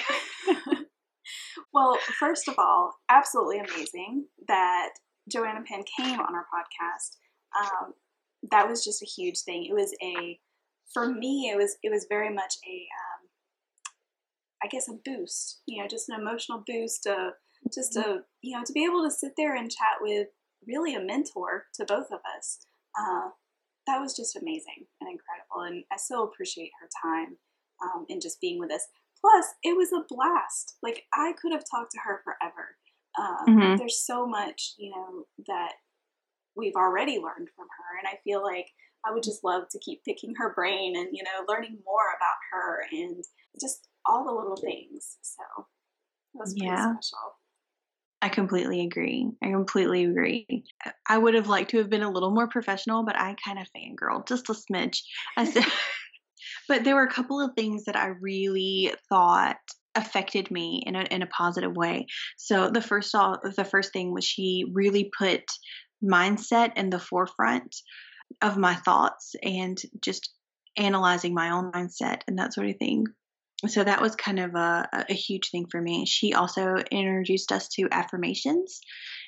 well, 1.73 1.97
first 2.19 2.47
of 2.47 2.55
all, 2.57 2.93
absolutely 3.09 3.59
amazing 3.59 4.25
that 4.47 4.89
Joanna 5.31 5.61
Penn 5.65 5.83
came 5.97 6.19
on 6.19 6.35
our 6.35 6.45
podcast. 6.53 7.17
Um, 7.59 7.93
that 8.51 8.67
was 8.67 8.83
just 8.83 9.01
a 9.01 9.05
huge 9.05 9.39
thing. 9.39 9.65
It 9.65 9.73
was 9.73 9.93
a, 10.03 10.39
for 10.93 11.13
me, 11.13 11.49
it 11.51 11.57
was 11.57 11.77
it 11.83 11.91
was 11.91 12.05
very 12.09 12.33
much 12.33 12.55
a, 12.67 12.75
um, 12.75 13.27
I 14.63 14.67
guess, 14.67 14.87
a 14.89 14.93
boost. 15.05 15.61
You 15.67 15.81
know, 15.81 15.87
just 15.87 16.09
an 16.09 16.19
emotional 16.19 16.63
boost. 16.65 17.05
of 17.07 17.33
just 17.73 17.93
to 17.93 18.21
you 18.41 18.55
know 18.55 18.63
to 18.65 18.73
be 18.73 18.85
able 18.85 19.03
to 19.03 19.11
sit 19.11 19.33
there 19.37 19.55
and 19.55 19.71
chat 19.71 19.97
with 20.01 20.27
really 20.67 20.95
a 20.95 20.99
mentor 20.99 21.65
to 21.73 21.85
both 21.85 22.07
of 22.11 22.19
us 22.37 22.59
uh, 22.99 23.29
that 23.85 23.99
was 23.99 24.15
just 24.15 24.35
amazing 24.35 24.85
and 25.01 25.09
incredible 25.09 25.67
and 25.67 25.83
i 25.91 25.97
so 25.97 26.23
appreciate 26.23 26.71
her 26.81 26.89
time 27.03 27.37
um, 27.81 28.05
and 28.09 28.21
just 28.21 28.41
being 28.41 28.59
with 28.59 28.71
us. 28.71 28.87
Plus 29.21 29.45
it 29.63 29.75
was 29.75 29.91
a 29.91 30.05
blast. 30.07 30.77
Like 30.83 31.03
i 31.13 31.33
could 31.41 31.51
have 31.51 31.63
talked 31.69 31.91
to 31.91 31.99
her 32.05 32.21
forever. 32.23 32.75
Uh, 33.19 33.45
mm-hmm. 33.49 33.75
there's 33.77 34.05
so 34.05 34.27
much 34.27 34.73
you 34.77 34.91
know 34.91 35.23
that 35.47 35.73
we've 36.55 36.75
already 36.75 37.13
learned 37.13 37.49
from 37.55 37.65
her 37.65 37.97
and 37.97 38.07
i 38.07 38.19
feel 38.23 38.43
like 38.43 38.67
i 39.07 39.11
would 39.11 39.23
just 39.23 39.43
love 39.43 39.63
to 39.71 39.79
keep 39.79 40.03
picking 40.03 40.35
her 40.37 40.53
brain 40.53 40.95
and 40.95 41.09
you 41.13 41.23
know 41.23 41.45
learning 41.47 41.79
more 41.83 42.13
about 42.15 42.37
her 42.51 42.83
and 42.91 43.23
just 43.59 43.87
all 44.07 44.23
the 44.23 44.31
little 44.31 44.55
things. 44.55 45.17
So 45.21 45.43
it 46.33 46.39
was 46.39 46.53
pretty 46.53 46.67
yeah. 46.67 46.93
special 46.93 47.36
I 48.21 48.29
completely 48.29 48.81
agree. 48.81 49.29
I 49.43 49.51
completely 49.51 50.05
agree. 50.05 50.63
I 51.07 51.17
would 51.17 51.35
have 51.35 51.47
liked 51.47 51.71
to 51.71 51.77
have 51.77 51.89
been 51.89 52.01
a 52.01 52.11
little 52.11 52.31
more 52.31 52.47
professional, 52.47 53.03
but 53.03 53.15
I 53.17 53.35
kind 53.43 53.59
of 53.59 53.67
fangirl 53.75 54.27
just 54.27 54.49
a 54.49 54.53
smidge. 54.53 55.01
I 55.37 55.45
said, 55.45 55.65
but 56.67 56.83
there 56.83 56.95
were 56.95 57.03
a 57.03 57.11
couple 57.11 57.39
of 57.39 57.51
things 57.55 57.85
that 57.85 57.95
I 57.95 58.07
really 58.07 58.93
thought 59.09 59.57
affected 59.93 60.51
me 60.51 60.83
in 60.85 60.95
a 60.95 61.01
in 61.11 61.21
a 61.21 61.27
positive 61.27 61.75
way. 61.75 62.07
So 62.37 62.69
the 62.69 62.81
first 62.81 63.13
all 63.13 63.37
the 63.43 63.65
first 63.65 63.93
thing 63.93 64.13
was 64.13 64.25
she 64.25 64.65
really 64.73 65.11
put 65.17 65.43
mindset 66.03 66.73
in 66.75 66.89
the 66.89 66.99
forefront 66.99 67.75
of 68.41 68.57
my 68.57 68.75
thoughts 68.75 69.35
and 69.43 69.77
just 70.01 70.31
analyzing 70.75 71.33
my 71.33 71.51
own 71.51 71.71
mindset 71.71 72.21
and 72.27 72.37
that 72.37 72.53
sort 72.53 72.69
of 72.69 72.77
thing 72.77 73.05
so 73.65 73.83
that 73.83 74.01
was 74.01 74.15
kind 74.15 74.39
of 74.39 74.53
a, 74.53 75.05
a 75.09 75.13
huge 75.13 75.49
thing 75.49 75.65
for 75.65 75.81
me. 75.81 76.05
She 76.05 76.33
also 76.33 76.75
introduced 76.91 77.51
us 77.51 77.67
to 77.69 77.87
affirmations 77.91 78.81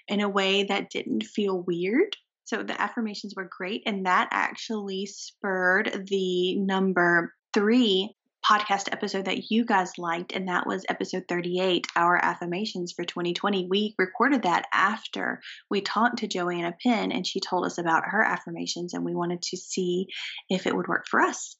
in 0.07 0.21
a 0.21 0.29
way 0.29 0.63
that 0.63 0.91
didn't 0.91 1.23
feel 1.23 1.61
weird. 1.61 2.15
So 2.43 2.63
the 2.63 2.79
affirmations 2.79 3.33
were 3.35 3.49
great, 3.49 3.83
and 3.85 4.05
that 4.05 4.29
actually 4.31 5.05
spurred 5.05 6.07
the 6.07 6.55
number 6.57 7.33
three 7.53 8.15
podcast 8.47 8.89
episode 8.91 9.25
that 9.25 9.51
you 9.51 9.65
guys 9.65 9.97
liked, 9.97 10.31
and 10.33 10.47
that 10.47 10.65
was 10.65 10.85
episode 10.89 11.25
38, 11.27 11.87
Our 11.95 12.17
Affirmations 12.17 12.91
for 12.91 13.03
2020. 13.03 13.67
We 13.69 13.95
recorded 13.97 14.43
that 14.43 14.65
after 14.73 15.41
we 15.69 15.81
talked 15.81 16.19
to 16.19 16.27
Joanna 16.27 16.73
Penn, 16.81 17.11
and 17.11 17.25
she 17.27 17.39
told 17.39 17.65
us 17.65 17.77
about 17.77 18.05
her 18.05 18.23
affirmations, 18.23 18.93
and 18.93 19.03
we 19.03 19.13
wanted 19.13 19.41
to 19.43 19.57
see 19.57 20.07
if 20.49 20.65
it 20.65 20.75
would 20.75 20.87
work 20.87 21.05
for 21.07 21.21
us. 21.21 21.57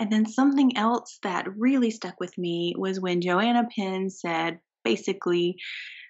And 0.00 0.10
then 0.10 0.24
something 0.24 0.78
else 0.78 1.18
that 1.22 1.46
really 1.58 1.90
stuck 1.90 2.18
with 2.18 2.36
me 2.38 2.74
was 2.76 2.98
when 2.98 3.20
Joanna 3.20 3.68
Penn 3.76 4.08
said, 4.08 4.60
basically, 4.82 5.56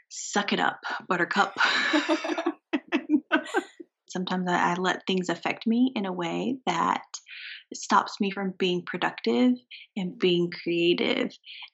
suck 0.09 0.52
it 0.52 0.61
up, 0.61 0.78
buttercup. 1.09 1.59
Sometimes 4.09 4.49
I, 4.49 4.73
I 4.73 4.75
let 4.75 5.06
things 5.06 5.28
affect 5.28 5.66
me 5.66 5.92
in 5.97 6.06
a 6.06 6.12
way 6.12 6.59
that 6.66 7.02
stops 7.75 8.20
me 8.20 8.30
from 8.30 8.54
being 8.59 8.85
productive 8.85 9.52
and 9.97 10.18
being 10.18 10.50
creative. 10.50 11.30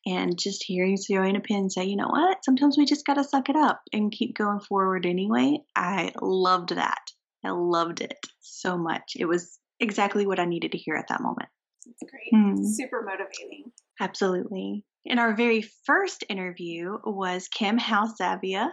And 0.06 0.38
just 0.38 0.64
hearing 0.64 0.96
Joanna 0.96 1.40
Penn 1.40 1.70
say, 1.70 1.84
you 1.84 1.96
know 1.96 2.08
what, 2.08 2.44
sometimes 2.44 2.76
we 2.76 2.86
just 2.86 3.06
got 3.06 3.14
to 3.14 3.24
suck 3.24 3.48
it 3.48 3.56
up 3.56 3.82
and 3.92 4.12
keep 4.12 4.36
going 4.36 4.60
forward 4.60 5.06
anyway. 5.06 5.58
I 5.74 6.12
loved 6.20 6.74
that. 6.76 7.10
I 7.44 7.50
loved 7.50 8.00
it 8.00 8.16
so 8.40 8.76
much. 8.76 9.12
It 9.16 9.26
was 9.26 9.58
exactly 9.80 10.26
what 10.26 10.40
I 10.40 10.46
needed 10.46 10.72
to 10.72 10.78
hear 10.78 10.96
at 10.96 11.08
that 11.08 11.22
moment. 11.22 11.48
It's 11.88 12.10
great. 12.10 12.32
Mm. 12.34 12.64
Super 12.64 13.02
motivating. 13.02 13.72
Absolutely. 14.00 14.84
And 15.06 15.20
our 15.20 15.34
very 15.34 15.62
first 15.84 16.24
interview 16.28 16.98
was 17.04 17.48
Kim 17.48 17.78
House-Zavia, 17.78 18.70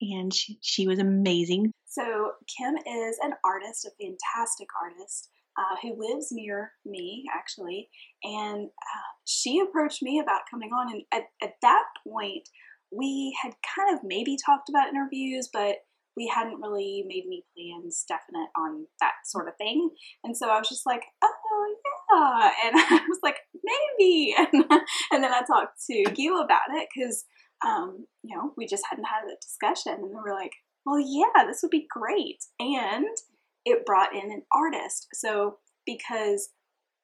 and 0.00 0.32
she, 0.32 0.58
she 0.60 0.86
was 0.86 0.98
amazing. 0.98 1.72
So, 1.86 2.32
Kim 2.58 2.76
is 2.76 3.18
an 3.22 3.32
artist, 3.44 3.86
a 3.86 3.90
fantastic 4.02 4.68
artist. 4.82 5.28
Uh, 5.58 5.76
who 5.82 5.94
lives 5.98 6.28
near 6.32 6.72
me 6.86 7.24
actually, 7.30 7.86
and 8.22 8.70
uh, 8.70 9.10
she 9.26 9.60
approached 9.60 10.02
me 10.02 10.18
about 10.18 10.40
coming 10.50 10.70
on. 10.70 10.90
And 10.90 11.02
at, 11.12 11.24
at 11.46 11.52
that 11.60 11.84
point, 12.08 12.48
we 12.90 13.36
had 13.42 13.52
kind 13.76 13.94
of 13.94 14.00
maybe 14.02 14.38
talked 14.46 14.70
about 14.70 14.88
interviews, 14.88 15.50
but 15.52 15.76
we 16.16 16.30
hadn't 16.32 16.60
really 16.60 17.04
made 17.06 17.24
any 17.26 17.44
plans 17.56 18.04
definite 18.06 18.48
on 18.56 18.86
that 19.00 19.12
sort 19.24 19.48
of 19.48 19.56
thing. 19.56 19.90
And 20.24 20.36
so 20.36 20.50
I 20.50 20.58
was 20.58 20.68
just 20.68 20.86
like, 20.86 21.02
oh, 21.22 21.74
yeah. 21.84 22.50
And 22.64 22.76
I 22.76 23.00
was 23.08 23.18
like, 23.22 23.36
maybe. 23.64 24.34
And, 24.38 24.64
and 25.10 25.24
then 25.24 25.32
I 25.32 25.42
talked 25.46 25.78
to 25.90 26.04
Gil 26.14 26.40
about 26.40 26.68
it 26.70 26.88
because, 26.94 27.24
um, 27.66 28.06
you 28.22 28.36
know, 28.36 28.52
we 28.56 28.66
just 28.66 28.84
hadn't 28.88 29.06
had 29.06 29.24
a 29.24 29.40
discussion. 29.40 30.00
And 30.00 30.10
we 30.10 30.16
were 30.16 30.34
like, 30.34 30.52
well, 30.84 31.00
yeah, 31.00 31.46
this 31.46 31.60
would 31.62 31.70
be 31.70 31.86
great. 31.90 32.38
And 32.58 33.16
it 33.64 33.86
brought 33.86 34.14
in 34.14 34.30
an 34.30 34.42
artist. 34.54 35.06
So 35.14 35.58
because 35.86 36.50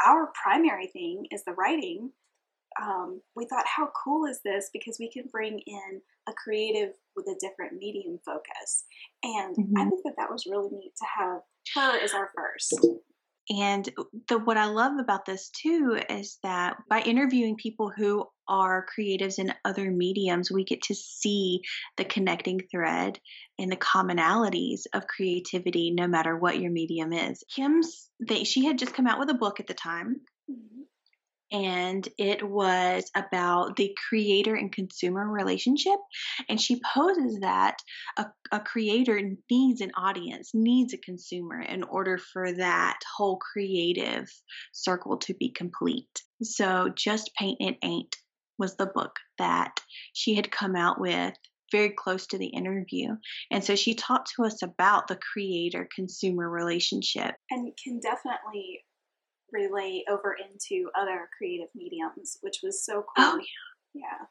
our 0.06 0.30
primary 0.42 0.88
thing 0.88 1.26
is 1.30 1.44
the 1.44 1.52
writing, 1.52 2.10
um, 2.80 3.20
we 3.34 3.46
thought, 3.46 3.64
how 3.66 3.88
cool 4.04 4.26
is 4.26 4.40
this? 4.44 4.70
Because 4.72 4.98
we 4.98 5.10
can 5.10 5.24
bring 5.30 5.60
in 5.66 6.00
a 6.28 6.32
creative 6.32 6.90
with 7.16 7.26
a 7.26 7.38
different 7.40 7.74
medium 7.78 8.18
focus. 8.24 8.84
And 9.22 9.56
mm-hmm. 9.56 9.78
I 9.78 9.84
think 9.84 10.02
that 10.04 10.14
that 10.18 10.30
was 10.30 10.46
really 10.48 10.70
neat 10.70 10.92
to 10.96 11.06
have 11.18 11.40
her 11.74 12.02
as 12.02 12.14
our 12.14 12.30
first. 12.36 12.78
And 13.50 13.88
the 14.28 14.38
what 14.38 14.58
I 14.58 14.66
love 14.66 14.98
about 14.98 15.24
this 15.24 15.48
too 15.48 15.98
is 16.10 16.38
that 16.42 16.76
by 16.88 17.00
interviewing 17.00 17.56
people 17.56 17.90
who 17.94 18.26
are 18.46 18.84
creatives 18.94 19.38
in 19.38 19.54
other 19.64 19.90
mediums, 19.90 20.50
we 20.50 20.64
get 20.64 20.82
to 20.82 20.94
see 20.94 21.62
the 21.96 22.04
connecting 22.04 22.60
thread 22.70 23.18
and 23.58 23.72
the 23.72 23.76
commonalities 23.76 24.82
of 24.92 25.06
creativity 25.06 25.92
no 25.92 26.06
matter 26.06 26.36
what 26.36 26.60
your 26.60 26.70
medium 26.70 27.14
is. 27.14 27.42
Kim's 27.54 28.10
they 28.20 28.44
she 28.44 28.66
had 28.66 28.78
just 28.78 28.92
come 28.92 29.06
out 29.06 29.18
with 29.18 29.30
a 29.30 29.34
book 29.34 29.60
at 29.60 29.66
the 29.66 29.74
time. 29.74 30.20
Mm-hmm 30.50 30.82
and 31.50 32.06
it 32.18 32.46
was 32.46 33.10
about 33.14 33.76
the 33.76 33.96
creator 34.08 34.54
and 34.54 34.72
consumer 34.72 35.26
relationship. 35.26 35.98
And 36.48 36.60
she 36.60 36.80
poses 36.94 37.40
that 37.40 37.78
a, 38.16 38.26
a, 38.52 38.60
creator 38.60 39.20
needs 39.50 39.80
an 39.80 39.92
audience, 39.96 40.50
needs 40.54 40.92
a 40.92 40.98
consumer 40.98 41.60
in 41.60 41.82
order 41.84 42.18
for 42.18 42.52
that 42.52 42.98
whole 43.16 43.38
creative 43.38 44.28
circle 44.72 45.16
to 45.18 45.34
be 45.34 45.50
complete. 45.50 46.22
So, 46.42 46.90
Just 46.94 47.30
Paint 47.34 47.58
It 47.60 47.78
Ain't 47.82 48.16
was 48.58 48.76
the 48.76 48.86
book 48.86 49.16
that 49.38 49.80
she 50.12 50.34
had 50.34 50.50
come 50.50 50.76
out 50.76 51.00
with 51.00 51.34
very 51.70 51.90
close 51.90 52.26
to 52.28 52.38
the 52.38 52.46
interview. 52.46 53.16
And 53.50 53.62
so 53.62 53.74
she 53.76 53.94
talked 53.94 54.32
to 54.36 54.44
us 54.44 54.62
about 54.62 55.06
the 55.06 55.18
creator 55.32 55.88
consumer 55.94 56.48
relationship. 56.48 57.34
And 57.50 57.72
can 57.82 58.00
definitely 58.00 58.80
relay 59.52 60.04
over 60.08 60.34
into 60.34 60.90
other 60.98 61.28
creative 61.36 61.68
mediums, 61.74 62.38
which 62.40 62.60
was 62.62 62.84
so 62.84 63.04
cool. 63.16 63.24
Oh, 63.24 63.40
yeah. 63.94 64.02
yeah. 64.02 64.26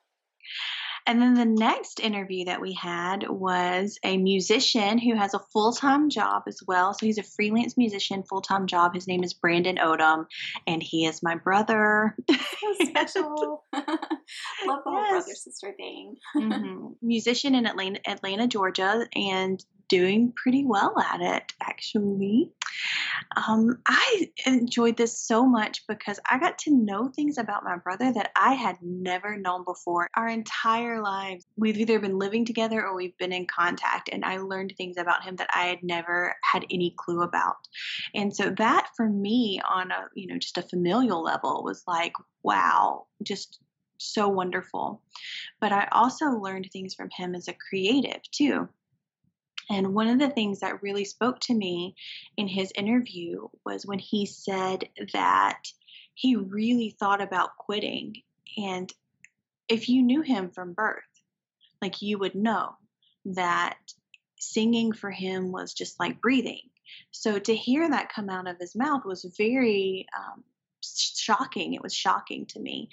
And 1.07 1.21
then 1.21 1.35
the 1.35 1.45
next 1.45 2.01
interview 2.01 2.45
that 2.45 2.59
we 2.59 2.73
had 2.73 3.29
was 3.29 3.97
a 4.03 4.17
musician 4.17 4.97
who 4.97 5.15
has 5.15 5.33
a 5.33 5.39
full 5.53 5.71
time 5.71 6.09
job 6.09 6.43
as 6.47 6.59
well. 6.67 6.93
So 6.93 7.05
he's 7.05 7.17
a 7.17 7.23
freelance 7.23 7.77
musician, 7.77 8.23
full 8.23 8.41
time 8.41 8.67
job. 8.67 8.93
His 8.93 9.07
name 9.07 9.23
is 9.23 9.33
Brandon 9.33 9.77
Odom, 9.77 10.25
and 10.67 10.83
he 10.83 11.05
is 11.05 11.23
my 11.23 11.35
brother. 11.35 12.13
So 12.29 12.85
special. 12.89 13.63
Love 13.73 13.85
the 13.85 14.81
whole 14.83 15.09
brother 15.09 15.33
sister 15.33 15.73
thing. 15.77 16.17
mm-hmm. 16.35 16.87
Musician 17.01 17.55
in 17.55 17.65
Atlanta, 17.65 18.01
Atlanta, 18.05 18.47
Georgia, 18.47 19.07
and 19.15 19.63
doing 19.89 20.33
pretty 20.35 20.65
well 20.65 20.97
at 20.99 21.21
it, 21.21 21.53
actually. 21.61 22.51
Um, 23.47 23.79
I 23.87 24.29
enjoyed 24.45 24.97
this 24.97 25.19
so 25.19 25.45
much 25.45 25.85
because 25.87 26.19
I 26.29 26.39
got 26.39 26.57
to 26.59 26.71
know 26.71 27.09
things 27.09 27.37
about 27.37 27.63
my 27.63 27.77
brother 27.77 28.11
that 28.13 28.31
I 28.35 28.53
had 28.53 28.77
never 28.81 29.37
known 29.37 29.63
before. 29.63 30.07
Our 30.15 30.27
entire 30.27 31.01
lives, 31.01 31.45
we've 31.55 31.77
either 31.77 31.99
been 31.99 32.19
living 32.19 32.45
together 32.45 32.85
or 32.85 32.95
we've 32.95 33.17
been 33.17 33.33
in 33.33 33.47
contact, 33.47 34.09
and 34.11 34.25
I 34.25 34.37
learned 34.37 34.73
things 34.77 34.97
about 34.97 35.23
him 35.23 35.35
that 35.37 35.49
I 35.53 35.65
had 35.65 35.83
never 35.83 36.35
had 36.43 36.65
any 36.69 36.93
clue 36.97 37.21
about. 37.21 37.55
And 38.13 38.35
so 38.35 38.49
that 38.57 38.89
for 38.95 39.07
me, 39.07 39.61
on 39.67 39.91
a 39.91 40.07
you 40.15 40.27
know 40.27 40.37
just 40.37 40.57
a 40.57 40.63
familial 40.63 41.23
level, 41.23 41.63
was 41.63 41.83
like, 41.87 42.13
wow, 42.43 43.05
just 43.23 43.59
so 43.97 44.27
wonderful. 44.27 45.01
But 45.59 45.71
I 45.71 45.87
also 45.91 46.27
learned 46.27 46.69
things 46.71 46.93
from 46.93 47.09
him 47.15 47.35
as 47.35 47.47
a 47.47 47.53
creative 47.53 48.21
too. 48.31 48.69
And 49.69 49.93
one 49.93 50.07
of 50.07 50.19
the 50.19 50.29
things 50.29 50.61
that 50.61 50.81
really 50.81 51.05
spoke 51.05 51.39
to 51.41 51.53
me 51.53 51.95
in 52.37 52.47
his 52.47 52.71
interview 52.75 53.47
was 53.65 53.85
when 53.85 53.99
he 53.99 54.25
said 54.25 54.89
that 55.13 55.63
he 56.13 56.35
really 56.35 56.95
thought 56.99 57.21
about 57.21 57.57
quitting. 57.57 58.15
And 58.57 58.91
if 59.67 59.89
you 59.89 60.01
knew 60.01 60.21
him 60.21 60.51
from 60.51 60.73
birth, 60.73 61.03
like 61.81 62.01
you 62.01 62.17
would 62.17 62.35
know 62.35 62.75
that 63.25 63.77
singing 64.39 64.93
for 64.93 65.11
him 65.11 65.51
was 65.51 65.73
just 65.73 65.99
like 65.99 66.21
breathing. 66.21 66.61
So 67.11 67.37
to 67.37 67.55
hear 67.55 67.89
that 67.89 68.11
come 68.11 68.29
out 68.29 68.47
of 68.47 68.57
his 68.59 68.75
mouth 68.75 69.03
was 69.05 69.25
very 69.37 70.07
um, 70.17 70.43
shocking. 70.95 71.73
It 71.73 71.81
was 71.81 71.93
shocking 71.93 72.45
to 72.47 72.59
me. 72.59 72.89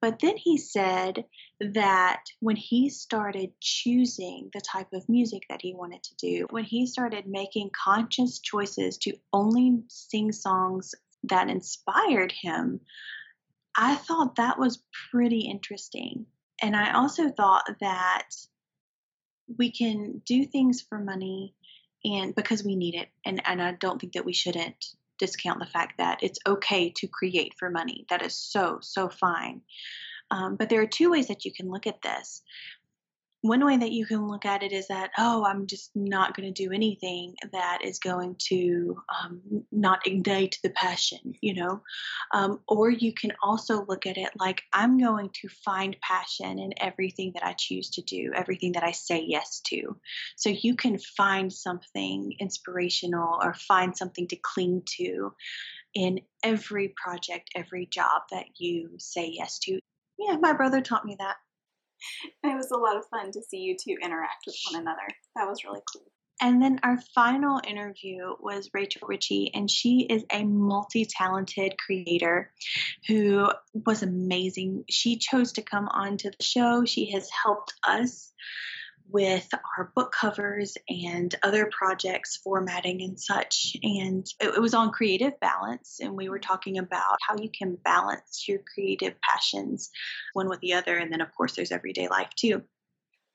But 0.00 0.18
then 0.20 0.36
he 0.36 0.58
said 0.58 1.24
that 1.60 2.22
when 2.40 2.56
he 2.56 2.88
started 2.88 3.52
choosing 3.60 4.50
the 4.52 4.60
type 4.60 4.92
of 4.92 5.08
music 5.08 5.42
that 5.48 5.62
he 5.62 5.74
wanted 5.74 6.02
to 6.04 6.14
do, 6.16 6.46
when 6.50 6.64
he 6.64 6.86
started 6.86 7.26
making 7.26 7.70
conscious 7.70 8.38
choices 8.38 8.98
to 8.98 9.16
only 9.32 9.82
sing 9.88 10.32
songs 10.32 10.94
that 11.24 11.48
inspired 11.48 12.32
him, 12.32 12.80
I 13.76 13.94
thought 13.96 14.36
that 14.36 14.58
was 14.58 14.82
pretty 15.10 15.40
interesting. 15.40 16.26
And 16.62 16.74
I 16.74 16.94
also 16.94 17.30
thought 17.30 17.68
that 17.80 18.28
we 19.58 19.70
can 19.70 20.22
do 20.24 20.44
things 20.44 20.80
for 20.80 20.98
money 20.98 21.54
and 22.04 22.34
because 22.34 22.64
we 22.64 22.76
need 22.76 22.94
it 22.94 23.08
and, 23.24 23.40
and 23.44 23.62
I 23.62 23.72
don't 23.72 24.00
think 24.00 24.14
that 24.14 24.24
we 24.24 24.32
shouldn't 24.32 24.84
discount 25.18 25.58
the 25.58 25.66
fact 25.66 25.98
that 25.98 26.22
it's 26.22 26.38
okay 26.46 26.92
to 26.96 27.06
create 27.06 27.54
for 27.58 27.70
money. 27.70 28.06
That 28.10 28.22
is 28.22 28.36
so, 28.36 28.78
so 28.82 29.08
fine. 29.08 29.62
Um, 30.30 30.56
but 30.56 30.68
there 30.68 30.80
are 30.80 30.86
two 30.86 31.10
ways 31.10 31.28
that 31.28 31.44
you 31.44 31.52
can 31.52 31.70
look 31.70 31.86
at 31.86 32.02
this 32.02 32.42
one 33.48 33.64
way 33.64 33.76
that 33.76 33.92
you 33.92 34.06
can 34.06 34.28
look 34.28 34.44
at 34.44 34.62
it 34.62 34.72
is 34.72 34.88
that 34.88 35.10
oh 35.18 35.44
i'm 35.44 35.66
just 35.66 35.90
not 35.94 36.36
going 36.36 36.52
to 36.52 36.64
do 36.64 36.72
anything 36.72 37.34
that 37.52 37.80
is 37.84 37.98
going 37.98 38.34
to 38.38 38.96
um, 39.22 39.40
not 39.72 40.06
ignite 40.06 40.58
the 40.62 40.70
passion 40.70 41.34
you 41.40 41.54
know? 41.54 41.82
Um, 42.32 42.60
or 42.68 42.90
you 42.90 43.12
can 43.12 43.32
also 43.42 43.84
look 43.86 44.06
at 44.06 44.16
it 44.16 44.30
like 44.38 44.62
i'm 44.72 44.98
going 44.98 45.30
to 45.40 45.48
find 45.48 45.96
passion 46.00 46.58
in 46.58 46.72
everything 46.78 47.32
that 47.34 47.44
i 47.44 47.52
choose 47.52 47.90
to 47.90 48.02
do 48.02 48.32
everything 48.34 48.72
that 48.72 48.82
i 48.82 48.92
say 48.92 49.24
yes 49.26 49.60
to. 49.66 49.96
So 50.36 50.50
you 50.50 50.76
can 50.76 50.98
find 50.98 51.52
something 51.52 52.34
inspirational 52.38 53.38
or 53.42 53.54
find 53.54 53.96
something 53.96 54.28
to 54.28 54.36
cling 54.36 54.82
to 54.98 55.34
in 55.94 56.20
every 56.42 56.94
project 57.02 57.50
every 57.54 57.86
job 57.86 58.22
that 58.30 58.46
you 58.58 58.90
say 58.98 59.30
yes 59.32 59.58
to. 59.60 59.78
Yeah 60.18 60.36
my 60.36 60.52
brother 60.52 60.80
taught 60.80 61.04
me 61.04 61.16
that 61.18 61.36
it 62.42 62.56
was 62.56 62.70
a 62.70 62.78
lot 62.78 62.96
of 62.96 63.06
fun 63.06 63.32
to 63.32 63.42
see 63.42 63.58
you 63.58 63.76
two 63.76 63.96
interact 64.02 64.44
with 64.46 64.56
one 64.70 64.80
another. 64.80 65.06
That 65.34 65.48
was 65.48 65.64
really 65.64 65.82
cool. 65.92 66.04
And 66.40 66.60
then 66.60 66.80
our 66.82 66.98
final 67.14 67.60
interview 67.66 68.34
was 68.40 68.70
Rachel 68.74 69.08
Ritchie, 69.08 69.52
and 69.54 69.70
she 69.70 70.00
is 70.00 70.22
a 70.30 70.44
multi 70.44 71.06
talented 71.06 71.76
creator 71.78 72.52
who 73.08 73.48
was 73.72 74.02
amazing. 74.02 74.84
She 74.90 75.16
chose 75.16 75.52
to 75.52 75.62
come 75.62 75.88
onto 75.88 76.30
the 76.30 76.44
show. 76.44 76.84
She 76.84 77.12
has 77.12 77.30
helped 77.30 77.72
us 77.88 78.32
with 79.10 79.48
our 79.76 79.92
book 79.94 80.12
covers 80.12 80.76
and 80.88 81.34
other 81.42 81.70
projects, 81.76 82.36
formatting 82.36 83.02
and 83.02 83.18
such. 83.18 83.76
And 83.82 84.26
it, 84.40 84.54
it, 84.54 84.60
was 84.60 84.74
on 84.74 84.90
creative 84.90 85.38
balance, 85.40 85.98
and 86.00 86.16
we 86.16 86.28
were 86.28 86.38
talking 86.38 86.78
about 86.78 87.18
how 87.26 87.36
you 87.36 87.50
can 87.56 87.76
balance 87.84 88.44
your 88.48 88.60
creative 88.72 89.14
passions 89.20 89.90
one 90.32 90.48
with 90.48 90.60
the 90.60 90.74
other. 90.74 90.96
And 90.96 91.12
then, 91.12 91.20
of 91.20 91.34
course, 91.36 91.54
there's 91.54 91.72
everyday 91.72 92.08
life 92.08 92.30
too. 92.36 92.62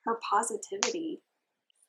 Her 0.06 0.20
positivity. 0.30 1.22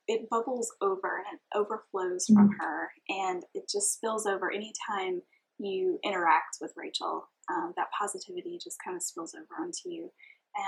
It 0.08 0.28
bubbles 0.28 0.72
over 0.80 1.22
and 1.28 1.38
it 1.38 1.56
overflows 1.56 2.26
mm-hmm. 2.26 2.34
from 2.34 2.50
her, 2.58 2.90
and 3.08 3.44
it 3.54 3.68
just 3.70 3.94
spills 3.94 4.26
over 4.26 4.50
anytime 4.50 5.22
you 5.58 5.98
interact 6.04 6.58
with 6.60 6.72
Rachel. 6.76 7.28
Um, 7.50 7.72
that 7.76 7.88
positivity 7.98 8.58
just 8.62 8.78
kind 8.84 8.96
of 8.96 9.02
spills 9.02 9.34
over 9.34 9.62
onto 9.62 9.88
you. 9.88 10.10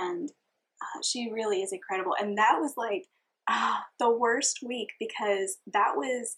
And 0.03 0.31
uh, 0.85 1.01
she 1.03 1.31
really 1.33 1.63
is 1.63 1.73
incredible. 1.73 2.15
And 2.21 2.37
that 2.39 2.59
was 2.61 2.75
like 2.77 3.07
uh, 3.51 3.79
the 3.99 4.11
worst 4.11 4.61
week 4.65 4.89
because 5.01 5.57
that 5.73 5.93
was 5.97 6.37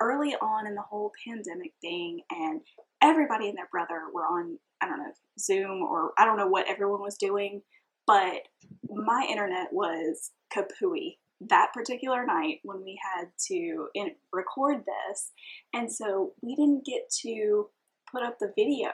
early 0.00 0.34
on 0.34 0.66
in 0.66 0.74
the 0.74 0.82
whole 0.82 1.12
pandemic 1.26 1.72
thing, 1.80 2.22
and 2.30 2.60
everybody 3.02 3.48
and 3.48 3.56
their 3.56 3.68
brother 3.70 4.02
were 4.12 4.22
on, 4.22 4.58
I 4.80 4.86
don't 4.86 4.98
know, 4.98 5.12
Zoom 5.38 5.82
or 5.82 6.12
I 6.18 6.24
don't 6.24 6.36
know 6.36 6.48
what 6.48 6.68
everyone 6.68 7.00
was 7.00 7.16
doing, 7.16 7.62
but 8.06 8.42
my 8.88 9.26
internet 9.30 9.68
was 9.72 10.32
kapooey 10.54 11.16
that 11.48 11.72
particular 11.72 12.24
night 12.24 12.60
when 12.62 12.82
we 12.82 12.98
had 13.02 13.28
to 13.48 13.88
in, 13.94 14.12
record 14.32 14.82
this. 14.84 15.32
And 15.72 15.90
so 15.90 16.32
we 16.42 16.54
didn't 16.54 16.84
get 16.84 17.10
to 17.22 17.68
put 18.10 18.22
up 18.22 18.38
the 18.38 18.52
video 18.56 18.90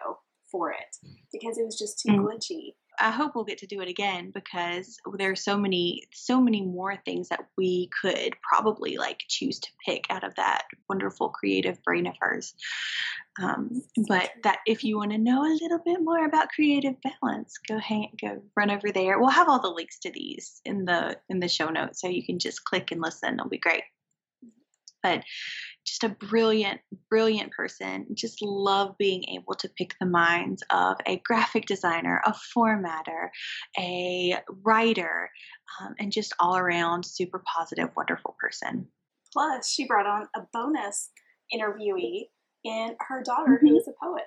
for 0.50 0.72
it 0.72 0.96
because 1.32 1.58
it 1.58 1.64
was 1.64 1.78
just 1.78 2.00
too 2.00 2.12
mm. 2.12 2.20
glitchy. 2.20 2.74
I 3.00 3.10
hope 3.10 3.34
we'll 3.34 3.44
get 3.44 3.58
to 3.58 3.66
do 3.66 3.80
it 3.80 3.88
again 3.88 4.30
because 4.30 4.98
there 5.16 5.30
are 5.30 5.36
so 5.36 5.56
many, 5.56 6.08
so 6.12 6.40
many 6.40 6.62
more 6.62 6.96
things 7.04 7.28
that 7.28 7.46
we 7.56 7.90
could 8.00 8.34
probably 8.42 8.96
like 8.96 9.20
choose 9.28 9.58
to 9.60 9.70
pick 9.84 10.04
out 10.10 10.24
of 10.24 10.34
that 10.36 10.64
wonderful 10.88 11.28
creative 11.28 11.82
brain 11.84 12.06
of 12.06 12.14
hers. 12.20 12.54
Um, 13.40 13.82
but 14.08 14.30
that 14.42 14.58
if 14.66 14.82
you 14.82 14.96
want 14.96 15.12
to 15.12 15.18
know 15.18 15.42
a 15.42 15.58
little 15.62 15.78
bit 15.84 16.02
more 16.02 16.24
about 16.24 16.48
creative 16.48 16.96
balance, 17.02 17.56
go 17.58 17.78
hang, 17.78 18.10
go 18.20 18.42
run 18.56 18.70
over 18.70 18.90
there. 18.90 19.20
We'll 19.20 19.28
have 19.28 19.48
all 19.48 19.60
the 19.60 19.68
links 19.68 19.98
to 20.00 20.10
these 20.10 20.60
in 20.64 20.84
the 20.84 21.16
in 21.28 21.38
the 21.38 21.48
show 21.48 21.68
notes, 21.68 22.00
so 22.00 22.08
you 22.08 22.24
can 22.24 22.38
just 22.38 22.64
click 22.64 22.90
and 22.90 23.00
listen. 23.00 23.34
It'll 23.34 23.48
be 23.48 23.58
great. 23.58 23.82
But 25.02 25.22
just 25.86 26.04
a 26.04 26.08
brilliant, 26.08 26.80
brilliant 27.08 27.52
person. 27.52 28.06
Just 28.14 28.42
love 28.42 28.96
being 28.98 29.24
able 29.34 29.54
to 29.54 29.68
pick 29.76 29.94
the 30.00 30.06
minds 30.06 30.62
of 30.70 30.96
a 31.06 31.20
graphic 31.24 31.66
designer, 31.66 32.20
a 32.26 32.34
formatter, 32.56 33.28
a 33.78 34.36
writer, 34.64 35.30
um, 35.80 35.94
and 35.98 36.12
just 36.12 36.34
all 36.38 36.56
around 36.56 37.04
super 37.04 37.42
positive, 37.56 37.90
wonderful 37.96 38.36
person. 38.40 38.88
Plus, 39.32 39.70
she 39.70 39.86
brought 39.86 40.06
on 40.06 40.26
a 40.34 40.40
bonus 40.52 41.10
interviewee 41.54 42.28
in 42.64 42.96
her 43.08 43.22
daughter, 43.22 43.52
mm-hmm. 43.52 43.66
who 43.66 43.76
is 43.76 43.88
a 43.88 44.04
poet. 44.04 44.24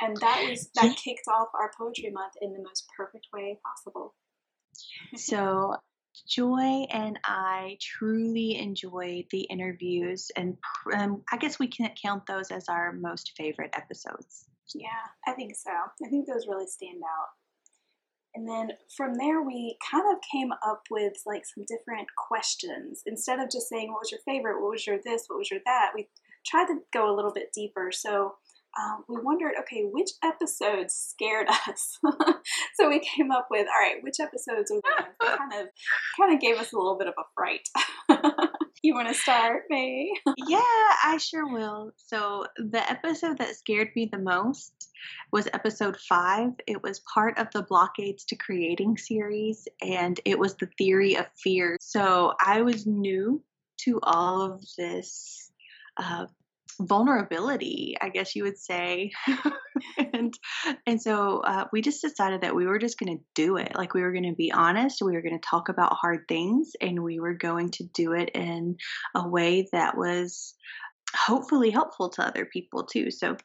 And 0.00 0.16
that 0.18 0.46
was 0.48 0.68
that 0.74 0.96
kicked 0.96 1.28
off 1.28 1.48
our 1.54 1.70
poetry 1.78 2.10
month 2.10 2.32
in 2.40 2.52
the 2.52 2.62
most 2.62 2.86
perfect 2.96 3.28
way 3.32 3.58
possible. 3.64 4.14
so 5.14 5.76
Joy 6.28 6.86
and 6.92 7.18
I 7.24 7.76
truly 7.80 8.58
enjoyed 8.58 9.26
the 9.30 9.42
interviews, 9.42 10.30
and 10.36 10.56
um, 10.96 11.22
I 11.32 11.36
guess 11.36 11.58
we 11.58 11.66
can't 11.66 11.98
count 12.00 12.26
those 12.26 12.50
as 12.50 12.68
our 12.68 12.92
most 12.92 13.32
favorite 13.36 13.70
episodes. 13.74 14.46
Yeah, 14.74 14.88
I 15.26 15.32
think 15.32 15.54
so. 15.56 15.70
I 15.70 16.08
think 16.08 16.26
those 16.26 16.46
really 16.48 16.66
stand 16.66 17.02
out. 17.02 17.28
And 18.34 18.48
then 18.48 18.72
from 18.96 19.14
there, 19.14 19.42
we 19.42 19.76
kind 19.90 20.04
of 20.12 20.20
came 20.30 20.50
up 20.66 20.82
with 20.90 21.12
like 21.24 21.44
some 21.46 21.64
different 21.68 22.08
questions. 22.28 23.02
Instead 23.06 23.38
of 23.38 23.50
just 23.50 23.68
saying, 23.68 23.92
What 23.92 24.00
was 24.00 24.10
your 24.10 24.20
favorite? 24.24 24.60
What 24.60 24.72
was 24.72 24.86
your 24.86 24.98
this? 25.04 25.24
What 25.28 25.38
was 25.38 25.50
your 25.50 25.60
that? 25.66 25.92
We 25.94 26.08
tried 26.44 26.66
to 26.66 26.80
go 26.92 27.12
a 27.12 27.14
little 27.14 27.32
bit 27.32 27.52
deeper. 27.54 27.90
So 27.92 28.34
um, 28.78 29.04
we 29.08 29.16
wondered, 29.22 29.54
okay, 29.60 29.82
which 29.82 30.10
episodes 30.22 30.94
scared 30.94 31.48
us? 31.68 31.98
so 32.74 32.88
we 32.88 33.00
came 33.00 33.30
up 33.30 33.48
with, 33.50 33.66
all 33.66 33.80
right, 33.80 34.02
which 34.02 34.20
episodes 34.20 34.70
are 34.70 34.80
the 34.80 35.04
ones 35.04 35.38
kind 35.38 35.52
of 35.62 35.68
kind 36.18 36.34
of 36.34 36.40
gave 36.40 36.56
us 36.56 36.72
a 36.72 36.76
little 36.76 36.98
bit 36.98 37.08
of 37.08 37.14
a 37.18 37.24
fright. 37.34 37.68
you 38.82 38.94
want 38.94 39.08
to 39.08 39.14
start, 39.14 39.64
May? 39.70 40.10
yeah, 40.48 40.60
I 41.04 41.18
sure 41.18 41.52
will. 41.52 41.92
So 41.96 42.46
the 42.56 42.88
episode 42.90 43.38
that 43.38 43.56
scared 43.56 43.90
me 43.94 44.08
the 44.10 44.18
most 44.18 44.90
was 45.32 45.48
episode 45.52 45.96
five. 45.96 46.50
It 46.66 46.82
was 46.82 47.00
part 47.12 47.38
of 47.38 47.48
the 47.52 47.62
Blockades 47.62 48.24
to 48.26 48.36
Creating 48.36 48.96
series, 48.96 49.66
and 49.82 50.18
it 50.24 50.38
was 50.38 50.54
the 50.56 50.68
theory 50.78 51.16
of 51.16 51.26
fear. 51.36 51.76
So 51.80 52.34
I 52.44 52.62
was 52.62 52.86
new 52.86 53.42
to 53.78 54.00
all 54.02 54.42
of 54.42 54.64
this 54.78 55.50
uh, 55.96 56.26
vulnerability, 56.80 57.96
I 58.00 58.08
guess 58.08 58.34
you 58.34 58.44
would 58.44 58.58
say. 58.58 59.12
and 60.12 60.34
and 60.86 61.00
so 61.00 61.40
uh, 61.40 61.64
we 61.72 61.80
just 61.80 62.02
decided 62.02 62.42
that 62.42 62.54
we 62.54 62.66
were 62.66 62.78
just 62.78 62.98
going 62.98 63.18
to 63.18 63.24
do 63.34 63.56
it. 63.56 63.74
Like 63.74 63.94
we 63.94 64.02
were 64.02 64.12
going 64.12 64.28
to 64.28 64.34
be 64.34 64.52
honest. 64.52 65.02
We 65.02 65.12
were 65.12 65.22
going 65.22 65.38
to 65.38 65.48
talk 65.48 65.68
about 65.68 65.94
hard 65.94 66.26
things, 66.28 66.72
and 66.80 67.02
we 67.02 67.20
were 67.20 67.34
going 67.34 67.70
to 67.72 67.84
do 67.94 68.12
it 68.12 68.30
in 68.34 68.76
a 69.14 69.28
way 69.28 69.68
that 69.72 69.96
was 69.96 70.54
hopefully 71.14 71.70
helpful 71.70 72.10
to 72.10 72.26
other 72.26 72.46
people 72.46 72.84
too. 72.84 73.10
So. 73.10 73.36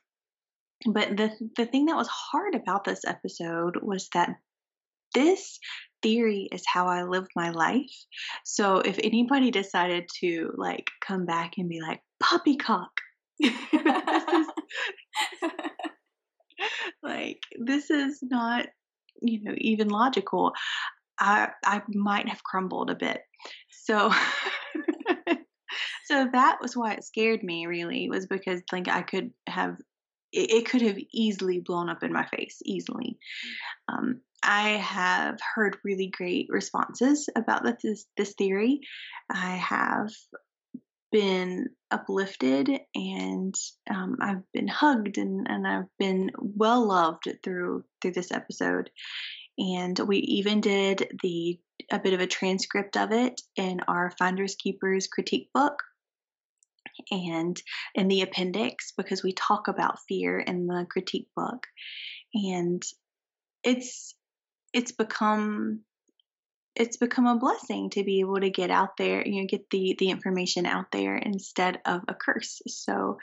But 0.85 1.17
the 1.17 1.31
the 1.57 1.65
thing 1.65 1.87
that 1.87 1.97
was 1.97 2.07
hard 2.07 2.55
about 2.55 2.85
this 2.85 3.01
episode 3.05 3.75
was 3.81 4.07
that 4.13 4.37
this 5.13 5.59
theory 6.01 6.47
is 6.51 6.63
how 6.65 6.87
I 6.87 7.03
live 7.03 7.27
my 7.35 7.49
life. 7.49 7.91
So 8.45 8.77
if 8.77 8.99
anybody 9.03 9.51
decided 9.51 10.09
to 10.21 10.53
like 10.55 10.89
come 11.05 11.25
back 11.25 11.53
and 11.57 11.69
be 11.69 11.81
like 11.81 12.01
poppycock, 12.21 12.91
like 17.03 17.39
this 17.59 17.89
is 17.89 18.19
not 18.21 18.67
you 19.21 19.43
know 19.43 19.53
even 19.57 19.89
logical. 19.89 20.53
I 21.19 21.49
i 21.63 21.81
might 21.89 22.29
have 22.29 22.43
crumbled 22.43 22.89
a 22.89 22.95
bit. 22.95 23.21
So 23.69 24.11
so 26.05 26.27
that 26.31 26.57
was 26.61 26.75
why 26.75 26.93
it 26.93 27.03
scared 27.03 27.43
me 27.43 27.65
really 27.65 28.09
was 28.09 28.27
because 28.27 28.61
like 28.71 28.87
i 28.87 29.01
could 29.01 29.31
have 29.47 29.77
it, 30.31 30.51
it 30.51 30.65
could 30.65 30.81
have 30.81 30.97
easily 31.13 31.59
blown 31.59 31.89
up 31.89 32.03
in 32.03 32.13
my 32.13 32.25
face 32.25 32.61
easily. 32.63 33.17
Um, 33.91 34.21
I 34.43 34.69
have 34.71 35.37
heard 35.55 35.77
really 35.83 36.07
great 36.07 36.47
responses 36.49 37.29
about 37.35 37.63
this 37.81 38.05
this 38.15 38.33
theory. 38.37 38.81
I 39.29 39.55
have 39.55 40.09
been 41.11 41.69
uplifted 41.91 42.69
and 42.93 43.55
um, 43.89 44.17
I've 44.21 44.51
been 44.53 44.67
hugged 44.67 45.17
and, 45.17 45.47
and 45.49 45.67
I've 45.67 45.97
been 45.97 46.31
well 46.37 46.87
loved 46.87 47.29
through 47.43 47.83
through 48.01 48.11
this 48.11 48.31
episode. 48.31 48.89
And 49.57 49.99
we 49.99 50.17
even 50.17 50.61
did 50.61 51.11
the 51.21 51.59
a 51.91 51.99
bit 51.99 52.13
of 52.13 52.19
a 52.19 52.27
transcript 52.27 52.95
of 52.97 53.11
it 53.11 53.41
in 53.55 53.81
our 53.87 54.11
Finders 54.17 54.55
Keepers 54.55 55.07
critique 55.07 55.49
book 55.53 55.83
and 57.11 57.59
in 57.95 58.07
the 58.07 58.21
appendix 58.21 58.93
because 58.95 59.23
we 59.23 59.33
talk 59.33 59.67
about 59.67 59.99
fear 60.07 60.39
in 60.39 60.67
the 60.67 60.85
critique 60.89 61.27
book. 61.35 61.65
And 62.33 62.83
it's 63.63 64.15
it's 64.73 64.91
become 64.91 65.81
it's 66.75 66.97
become 66.97 67.25
a 67.25 67.37
blessing 67.37 67.89
to 67.91 68.03
be 68.03 68.19
able 68.19 68.39
to 68.39 68.49
get 68.49 68.71
out 68.71 68.97
there, 68.97 69.25
you 69.27 69.41
know, 69.41 69.47
get 69.47 69.69
the 69.69 69.95
the 69.99 70.09
information 70.09 70.65
out 70.65 70.91
there 70.91 71.17
instead 71.17 71.79
of 71.85 72.01
a 72.07 72.13
curse. 72.13 72.61
So 72.67 73.17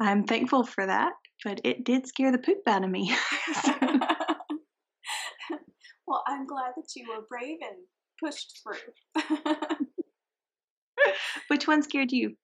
I'm 0.00 0.24
thankful 0.24 0.64
for 0.64 0.86
that, 0.86 1.12
but 1.44 1.60
it 1.64 1.84
did 1.84 2.06
scare 2.06 2.32
the 2.32 2.38
poop 2.38 2.58
out 2.66 2.84
of 2.84 2.90
me. 2.90 3.14
well, 6.06 6.22
I'm 6.26 6.46
glad 6.46 6.72
that 6.76 6.94
you 6.94 7.06
were 7.08 7.26
brave 7.28 7.58
and 7.62 7.78
pushed 8.22 8.60
through. 8.62 8.92
Which 11.48 11.66
one 11.66 11.82
scared 11.82 12.12
you? 12.12 12.36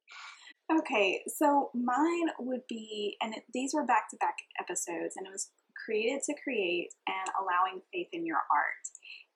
Okay, 0.72 1.20
so 1.28 1.70
mine 1.74 2.28
would 2.40 2.62
be, 2.68 3.16
and 3.20 3.34
these 3.54 3.72
were 3.72 3.86
back 3.86 4.10
to 4.10 4.16
back 4.16 4.34
episodes, 4.58 5.14
and 5.16 5.26
it 5.26 5.30
was 5.30 5.50
created 5.84 6.22
to 6.24 6.34
create 6.42 6.88
and 7.06 7.30
allowing 7.40 7.82
faith 7.92 8.08
in 8.12 8.26
your 8.26 8.38
art. 8.50 8.88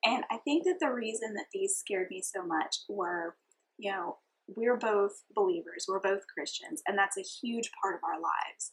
And 0.04 0.24
I 0.30 0.38
think 0.38 0.64
that 0.64 0.78
the 0.80 0.90
reason 0.90 1.34
that 1.34 1.46
these 1.52 1.76
scared 1.76 2.08
me 2.10 2.22
so 2.22 2.44
much 2.44 2.76
were, 2.88 3.36
you 3.78 3.90
know, 3.90 4.18
we're 4.56 4.76
both 4.76 5.22
believers, 5.34 5.86
we're 5.88 6.00
both 6.00 6.22
Christians, 6.32 6.82
and 6.86 6.98
that's 6.98 7.18
a 7.18 7.22
huge 7.22 7.70
part 7.80 7.94
of 7.94 8.00
our 8.04 8.20
lives. 8.20 8.72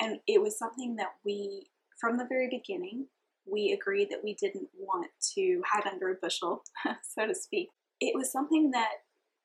And 0.00 0.18
it 0.26 0.40
was 0.40 0.58
something 0.58 0.96
that 0.96 1.12
we, 1.24 1.66
from 2.00 2.16
the 2.16 2.26
very 2.28 2.48
beginning, 2.50 3.06
we 3.46 3.78
agreed 3.78 4.08
that 4.10 4.24
we 4.24 4.34
didn't 4.34 4.68
want 4.76 5.10
to 5.36 5.62
hide 5.66 5.86
under 5.86 6.10
a 6.10 6.14
bushel, 6.20 6.64
so 7.02 7.26
to 7.26 7.34
speak. 7.34 7.68
It 8.00 8.14
was 8.14 8.32
something 8.32 8.70
that 8.72 8.90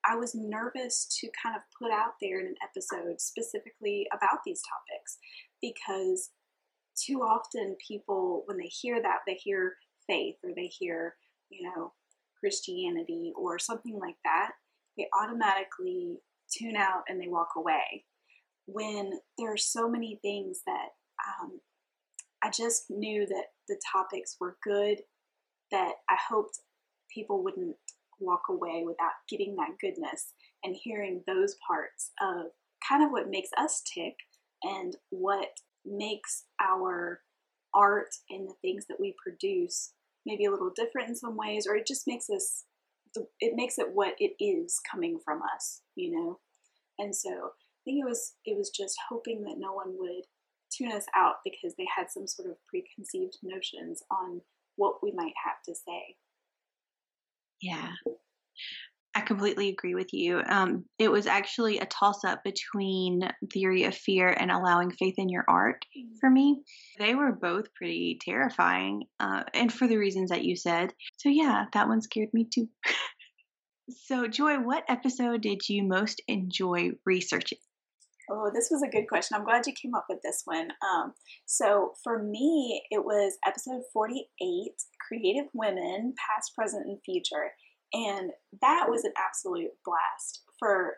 I 0.09 0.15
was 0.15 0.33
nervous 0.33 1.05
to 1.19 1.29
kind 1.41 1.55
of 1.55 1.61
put 1.77 1.91
out 1.91 2.13
there 2.21 2.39
in 2.39 2.47
an 2.47 2.55
episode 2.63 3.19
specifically 3.19 4.07
about 4.13 4.39
these 4.45 4.61
topics 4.61 5.17
because 5.61 6.31
too 6.95 7.19
often 7.21 7.75
people, 7.85 8.43
when 8.45 8.57
they 8.57 8.67
hear 8.67 9.01
that, 9.01 9.19
they 9.27 9.35
hear 9.35 9.75
faith 10.09 10.35
or 10.43 10.51
they 10.55 10.67
hear, 10.67 11.15
you 11.49 11.69
know, 11.69 11.93
Christianity 12.39 13.33
or 13.35 13.59
something 13.59 13.99
like 13.99 14.15
that, 14.23 14.51
they 14.97 15.07
automatically 15.21 16.17
tune 16.51 16.75
out 16.75 17.03
and 17.07 17.21
they 17.21 17.27
walk 17.27 17.49
away. 17.55 18.05
When 18.65 19.19
there 19.37 19.53
are 19.53 19.57
so 19.57 19.89
many 19.89 20.19
things 20.21 20.61
that 20.65 20.89
um, 21.41 21.59
I 22.43 22.49
just 22.49 22.85
knew 22.89 23.25
that 23.27 23.45
the 23.67 23.79
topics 23.91 24.37
were 24.39 24.57
good, 24.63 24.99
that 25.71 25.93
I 26.09 26.17
hoped 26.29 26.59
people 27.13 27.43
wouldn't 27.43 27.75
walk 28.19 28.43
away 28.49 28.83
without 28.85 29.11
getting 29.29 29.55
that 29.55 29.77
goodness 29.79 30.33
and 30.63 30.75
hearing 30.75 31.23
those 31.25 31.55
parts 31.67 32.11
of 32.21 32.47
kind 32.87 33.03
of 33.03 33.11
what 33.11 33.29
makes 33.29 33.49
us 33.57 33.81
tick 33.93 34.15
and 34.63 34.95
what 35.09 35.49
makes 35.85 36.45
our 36.61 37.21
art 37.73 38.13
and 38.29 38.47
the 38.47 38.55
things 38.61 38.85
that 38.87 38.99
we 38.99 39.15
produce 39.23 39.93
maybe 40.29 40.45
a 40.45 40.51
little 40.51 40.71
different 40.73 41.09
in 41.09 41.15
some 41.15 41.35
ways, 41.35 41.65
or 41.67 41.75
it 41.75 41.87
just 41.87 42.07
makes 42.07 42.29
us, 42.29 42.65
it 43.39 43.53
makes 43.55 43.79
it 43.79 43.87
what 43.93 44.13
it 44.19 44.33
is 44.39 44.79
coming 44.89 45.19
from 45.25 45.41
us, 45.55 45.81
you 45.95 46.11
know? 46.15 46.39
And 46.99 47.15
so 47.15 47.29
I 47.29 47.81
think 47.83 47.99
it 48.01 48.07
was 48.07 48.33
it 48.45 48.57
was 48.57 48.69
just 48.69 48.95
hoping 49.09 49.43
that 49.43 49.57
no 49.57 49.73
one 49.73 49.95
would 49.97 50.25
tune 50.71 50.91
us 50.91 51.05
out 51.15 51.35
because 51.43 51.75
they 51.77 51.87
had 51.97 52.11
some 52.11 52.27
sort 52.27 52.49
of 52.49 52.57
preconceived 52.67 53.37
notions 53.41 54.03
on 54.11 54.41
what 54.75 55.01
we 55.01 55.11
might 55.11 55.33
have 55.45 55.63
to 55.65 55.73
say. 55.73 56.15
Yeah. 57.61 57.91
I 59.19 59.21
completely 59.21 59.67
agree 59.67 59.95
with 59.95 60.13
you. 60.13 60.41
Um, 60.47 60.85
it 60.97 61.11
was 61.11 61.27
actually 61.27 61.79
a 61.79 61.85
toss 61.85 62.23
up 62.23 62.41
between 62.41 63.29
theory 63.51 63.83
of 63.83 63.93
fear 63.93 64.29
and 64.29 64.49
allowing 64.49 64.91
faith 64.91 65.15
in 65.17 65.27
your 65.27 65.43
art 65.45 65.83
for 66.21 66.29
me. 66.29 66.61
They 66.97 67.15
were 67.15 67.33
both 67.33 67.73
pretty 67.73 68.17
terrifying, 68.21 69.03
uh, 69.19 69.43
and 69.53 69.73
for 69.73 69.89
the 69.89 69.97
reasons 69.97 70.29
that 70.29 70.45
you 70.45 70.55
said. 70.55 70.93
So, 71.17 71.27
yeah, 71.27 71.65
that 71.73 71.89
one 71.89 72.01
scared 72.01 72.29
me 72.31 72.47
too. 72.49 72.69
so, 74.05 74.25
Joy, 74.25 74.55
what 74.55 74.85
episode 74.87 75.41
did 75.41 75.67
you 75.67 75.83
most 75.83 76.21
enjoy 76.29 76.91
researching? 77.05 77.57
Oh, 78.31 78.49
this 78.53 78.69
was 78.71 78.83
a 78.83 78.89
good 78.89 79.09
question. 79.09 79.35
I'm 79.35 79.43
glad 79.43 79.67
you 79.67 79.73
came 79.73 79.95
up 79.95 80.05
with 80.07 80.19
this 80.23 80.43
one. 80.45 80.69
Um, 80.81 81.13
so, 81.45 81.91
for 82.05 82.23
me, 82.23 82.83
it 82.89 83.03
was 83.03 83.37
episode 83.45 83.81
48 83.91 84.71
Creative 85.05 85.49
Women, 85.53 86.13
Past, 86.17 86.55
Present, 86.55 86.85
and 86.85 86.99
Future. 87.03 87.51
And 87.93 88.31
that 88.61 88.85
was 88.89 89.03
an 89.03 89.13
absolute 89.17 89.71
blast 89.85 90.43
for 90.59 90.97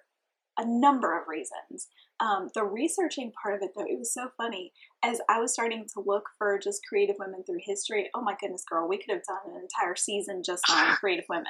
a 0.57 0.65
number 0.65 1.19
of 1.19 1.27
reasons. 1.27 1.87
Um, 2.19 2.49
the 2.53 2.63
researching 2.63 3.31
part 3.41 3.55
of 3.55 3.61
it, 3.63 3.71
though, 3.75 3.85
it 3.85 3.97
was 3.97 4.13
so 4.13 4.29
funny. 4.37 4.71
As 5.03 5.19
I 5.29 5.39
was 5.39 5.53
starting 5.53 5.85
to 5.93 6.03
look 6.05 6.25
for 6.37 6.59
just 6.59 6.81
creative 6.87 7.15
women 7.19 7.43
through 7.43 7.59
history, 7.63 8.09
oh 8.13 8.21
my 8.21 8.35
goodness, 8.39 8.63
girl, 8.69 8.87
we 8.87 8.97
could 8.97 9.13
have 9.13 9.23
done 9.23 9.55
an 9.55 9.61
entire 9.61 9.95
season 9.95 10.43
just 10.45 10.63
on 10.69 10.95
creative 10.99 11.25
women. 11.29 11.45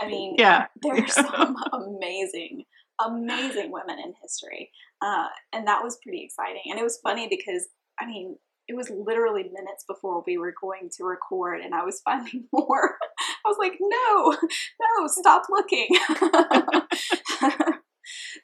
I 0.00 0.08
mean, 0.08 0.34
yeah, 0.38 0.66
there 0.82 0.94
are 0.94 1.08
some 1.08 1.56
amazing, 1.72 2.64
amazing 3.04 3.70
women 3.70 3.98
in 3.98 4.14
history. 4.22 4.70
Uh, 5.02 5.28
and 5.52 5.66
that 5.66 5.82
was 5.82 5.98
pretty 6.02 6.22
exciting. 6.24 6.62
And 6.70 6.78
it 6.78 6.82
was 6.82 6.98
funny 7.02 7.28
because, 7.28 7.68
I 8.00 8.06
mean, 8.06 8.36
it 8.70 8.76
was 8.76 8.90
literally 8.90 9.50
minutes 9.52 9.84
before 9.86 10.22
we 10.26 10.38
were 10.38 10.54
going 10.60 10.90
to 10.96 11.04
record 11.04 11.60
and 11.60 11.74
I 11.74 11.84
was 11.84 12.00
finding 12.04 12.44
more. 12.52 12.96
I 13.44 13.48
was 13.48 13.56
like, 13.58 13.78
no, 13.80 14.36
no, 14.80 15.06
stop 15.06 15.42
looking. 15.50 15.88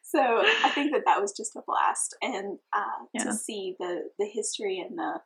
so 0.02 0.20
I 0.20 0.70
think 0.74 0.92
that 0.92 1.02
that 1.06 1.20
was 1.20 1.34
just 1.36 1.56
a 1.56 1.62
blast. 1.66 2.16
And 2.22 2.58
uh, 2.74 3.06
yeah. 3.14 3.24
to 3.24 3.32
see 3.32 3.76
the, 3.78 4.08
the 4.18 4.26
history 4.32 4.78
and 4.78 4.98
the, 4.98 5.20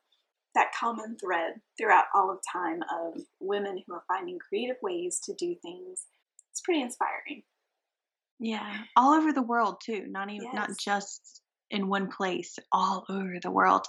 that 0.54 0.72
common 0.78 1.16
thread 1.18 1.54
throughout 1.78 2.04
all 2.14 2.30
of 2.30 2.38
time 2.52 2.80
of 2.82 3.20
women 3.40 3.82
who 3.86 3.94
are 3.94 4.04
finding 4.08 4.38
creative 4.38 4.76
ways 4.82 5.20
to 5.24 5.34
do 5.34 5.54
things, 5.62 6.06
it's 6.50 6.60
pretty 6.60 6.82
inspiring. 6.82 7.42
Yeah, 8.40 8.78
all 8.96 9.12
over 9.12 9.32
the 9.32 9.42
world 9.42 9.82
too. 9.84 10.06
Not 10.08 10.30
even 10.30 10.48
yes. 10.52 10.54
not 10.54 10.70
just 10.78 11.42
in 11.70 11.88
one 11.88 12.08
place, 12.08 12.58
all 12.72 13.04
over 13.08 13.34
the 13.40 13.50
world. 13.50 13.86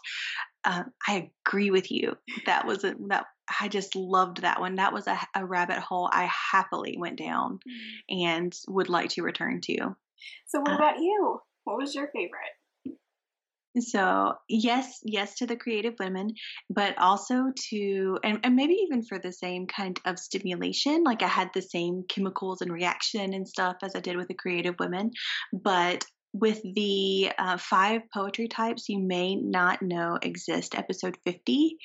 Uh, 0.65 0.83
I 1.07 1.31
agree 1.47 1.71
with 1.71 1.89
you. 1.89 2.15
That 2.45 2.67
was 2.67 2.83
a 2.83 2.95
that 3.07 3.25
I 3.59 3.67
just 3.67 3.95
loved 3.95 4.41
that 4.41 4.59
one. 4.59 4.75
That 4.75 4.93
was 4.93 5.07
a, 5.07 5.19
a 5.35 5.45
rabbit 5.45 5.79
hole 5.79 6.09
I 6.11 6.29
happily 6.51 6.95
went 6.97 7.17
down 7.17 7.59
mm. 7.67 8.27
and 8.29 8.53
would 8.67 8.89
like 8.89 9.09
to 9.11 9.23
return 9.23 9.61
to. 9.61 9.95
So, 10.47 10.59
what 10.59 10.71
uh, 10.71 10.75
about 10.75 10.99
you? 10.99 11.39
What 11.63 11.77
was 11.77 11.95
your 11.95 12.07
favorite? 12.07 12.97
So, 13.79 14.33
yes, 14.49 14.99
yes 15.03 15.35
to 15.35 15.47
the 15.47 15.55
creative 15.55 15.95
women, 15.97 16.33
but 16.69 16.97
also 16.97 17.53
to, 17.69 18.19
and, 18.21 18.39
and 18.43 18.55
maybe 18.55 18.73
even 18.73 19.01
for 19.03 19.17
the 19.17 19.31
same 19.31 19.65
kind 19.65 19.97
of 20.03 20.19
stimulation. 20.19 21.03
Like 21.05 21.23
I 21.23 21.27
had 21.27 21.51
the 21.53 21.61
same 21.61 22.03
chemicals 22.09 22.61
and 22.61 22.71
reaction 22.71 23.33
and 23.33 23.47
stuff 23.47 23.77
as 23.81 23.95
I 23.95 24.01
did 24.01 24.17
with 24.17 24.27
the 24.27 24.33
creative 24.33 24.75
women. 24.77 25.11
But 25.53 26.03
with 26.33 26.61
the 26.75 27.31
uh, 27.37 27.57
five 27.57 28.01
poetry 28.13 28.47
types 28.47 28.89
you 28.89 28.99
may 28.99 29.35
not 29.35 29.81
know 29.81 30.17
exist, 30.21 30.75
episode 30.75 31.17
50, 31.23 31.77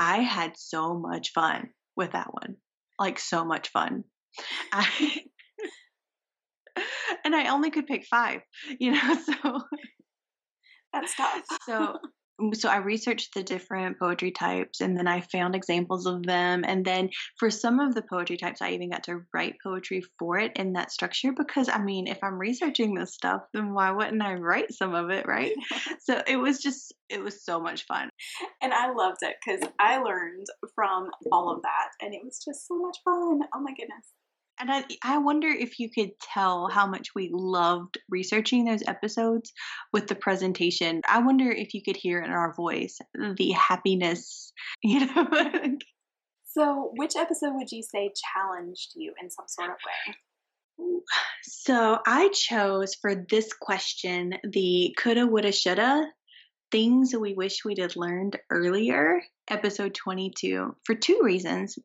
I 0.00 0.20
had 0.22 0.56
so 0.56 0.98
much 0.98 1.32
fun 1.32 1.68
with 1.94 2.12
that 2.12 2.32
one. 2.32 2.56
Like, 2.98 3.18
so 3.18 3.44
much 3.44 3.68
fun. 3.68 4.04
I, 4.72 5.20
and 7.24 7.36
I 7.36 7.50
only 7.50 7.70
could 7.70 7.86
pick 7.86 8.06
five, 8.06 8.40
you 8.78 8.92
know, 8.92 9.18
so 9.42 9.60
that's 10.92 11.14
tough. 11.14 11.42
so 11.66 11.98
so 12.54 12.68
I 12.68 12.76
researched 12.76 13.34
the 13.34 13.42
different 13.42 13.98
poetry 13.98 14.30
types 14.30 14.80
and 14.80 14.96
then 14.96 15.06
I 15.06 15.20
found 15.20 15.54
examples 15.54 16.06
of 16.06 16.22
them. 16.22 16.64
And 16.66 16.84
then 16.84 17.10
for 17.38 17.50
some 17.50 17.80
of 17.80 17.94
the 17.94 18.02
poetry 18.02 18.36
types, 18.36 18.62
I 18.62 18.70
even 18.70 18.90
got 18.90 19.04
to 19.04 19.22
write 19.32 19.56
poetry 19.62 20.02
for 20.18 20.38
it 20.38 20.52
in 20.56 20.72
that 20.74 20.92
structure 20.92 21.32
because 21.32 21.68
I 21.68 21.78
mean, 21.78 22.06
if 22.06 22.18
I'm 22.22 22.38
researching 22.38 22.94
this 22.94 23.14
stuff, 23.14 23.42
then 23.52 23.74
why 23.74 23.90
wouldn't 23.90 24.22
I 24.22 24.34
write 24.34 24.72
some 24.72 24.94
of 24.94 25.10
it, 25.10 25.26
right? 25.26 25.52
so 26.00 26.22
it 26.26 26.36
was 26.36 26.60
just, 26.60 26.94
it 27.08 27.22
was 27.22 27.44
so 27.44 27.60
much 27.60 27.86
fun. 27.86 28.10
And 28.62 28.72
I 28.72 28.92
loved 28.92 29.18
it 29.22 29.36
because 29.44 29.68
I 29.78 29.98
learned 29.98 30.46
from 30.74 31.10
all 31.32 31.50
of 31.50 31.62
that 31.62 31.90
and 32.00 32.14
it 32.14 32.20
was 32.24 32.42
just 32.44 32.66
so 32.66 32.76
much 32.78 32.98
fun. 33.04 33.40
Oh 33.54 33.60
my 33.60 33.72
goodness. 33.72 34.06
And 34.60 34.70
I, 34.70 34.84
I 35.02 35.18
wonder 35.18 35.48
if 35.48 35.78
you 35.78 35.88
could 35.90 36.10
tell 36.20 36.68
how 36.68 36.86
much 36.86 37.14
we 37.14 37.30
loved 37.32 37.98
researching 38.10 38.66
those 38.66 38.82
episodes 38.86 39.52
with 39.90 40.06
the 40.06 40.14
presentation. 40.14 41.00
I 41.08 41.20
wonder 41.20 41.50
if 41.50 41.72
you 41.72 41.82
could 41.82 41.96
hear 41.96 42.20
in 42.20 42.30
our 42.30 42.52
voice 42.54 42.98
the 43.14 43.52
happiness, 43.52 44.52
you 44.82 45.06
know. 45.06 45.26
so, 46.44 46.92
which 46.94 47.16
episode 47.16 47.54
would 47.54 47.72
you 47.72 47.82
say 47.82 48.12
challenged 48.34 48.92
you 48.94 49.14
in 49.22 49.30
some 49.30 49.46
sort 49.48 49.70
of 49.70 49.76
way? 49.76 51.04
So, 51.42 51.98
I 52.06 52.28
chose 52.28 52.94
for 53.00 53.26
this 53.30 53.54
question 53.54 54.34
the 54.44 54.94
coulda, 54.98 55.26
woulda, 55.26 55.52
shoulda 55.52 56.06
things 56.70 57.14
we 57.14 57.34
wish 57.34 57.64
we'd 57.64 57.78
have 57.78 57.96
learned 57.96 58.38
earlier, 58.50 59.20
episode 59.48 59.94
22, 59.94 60.76
for 60.84 60.94
two 60.94 61.20
reasons 61.22 61.78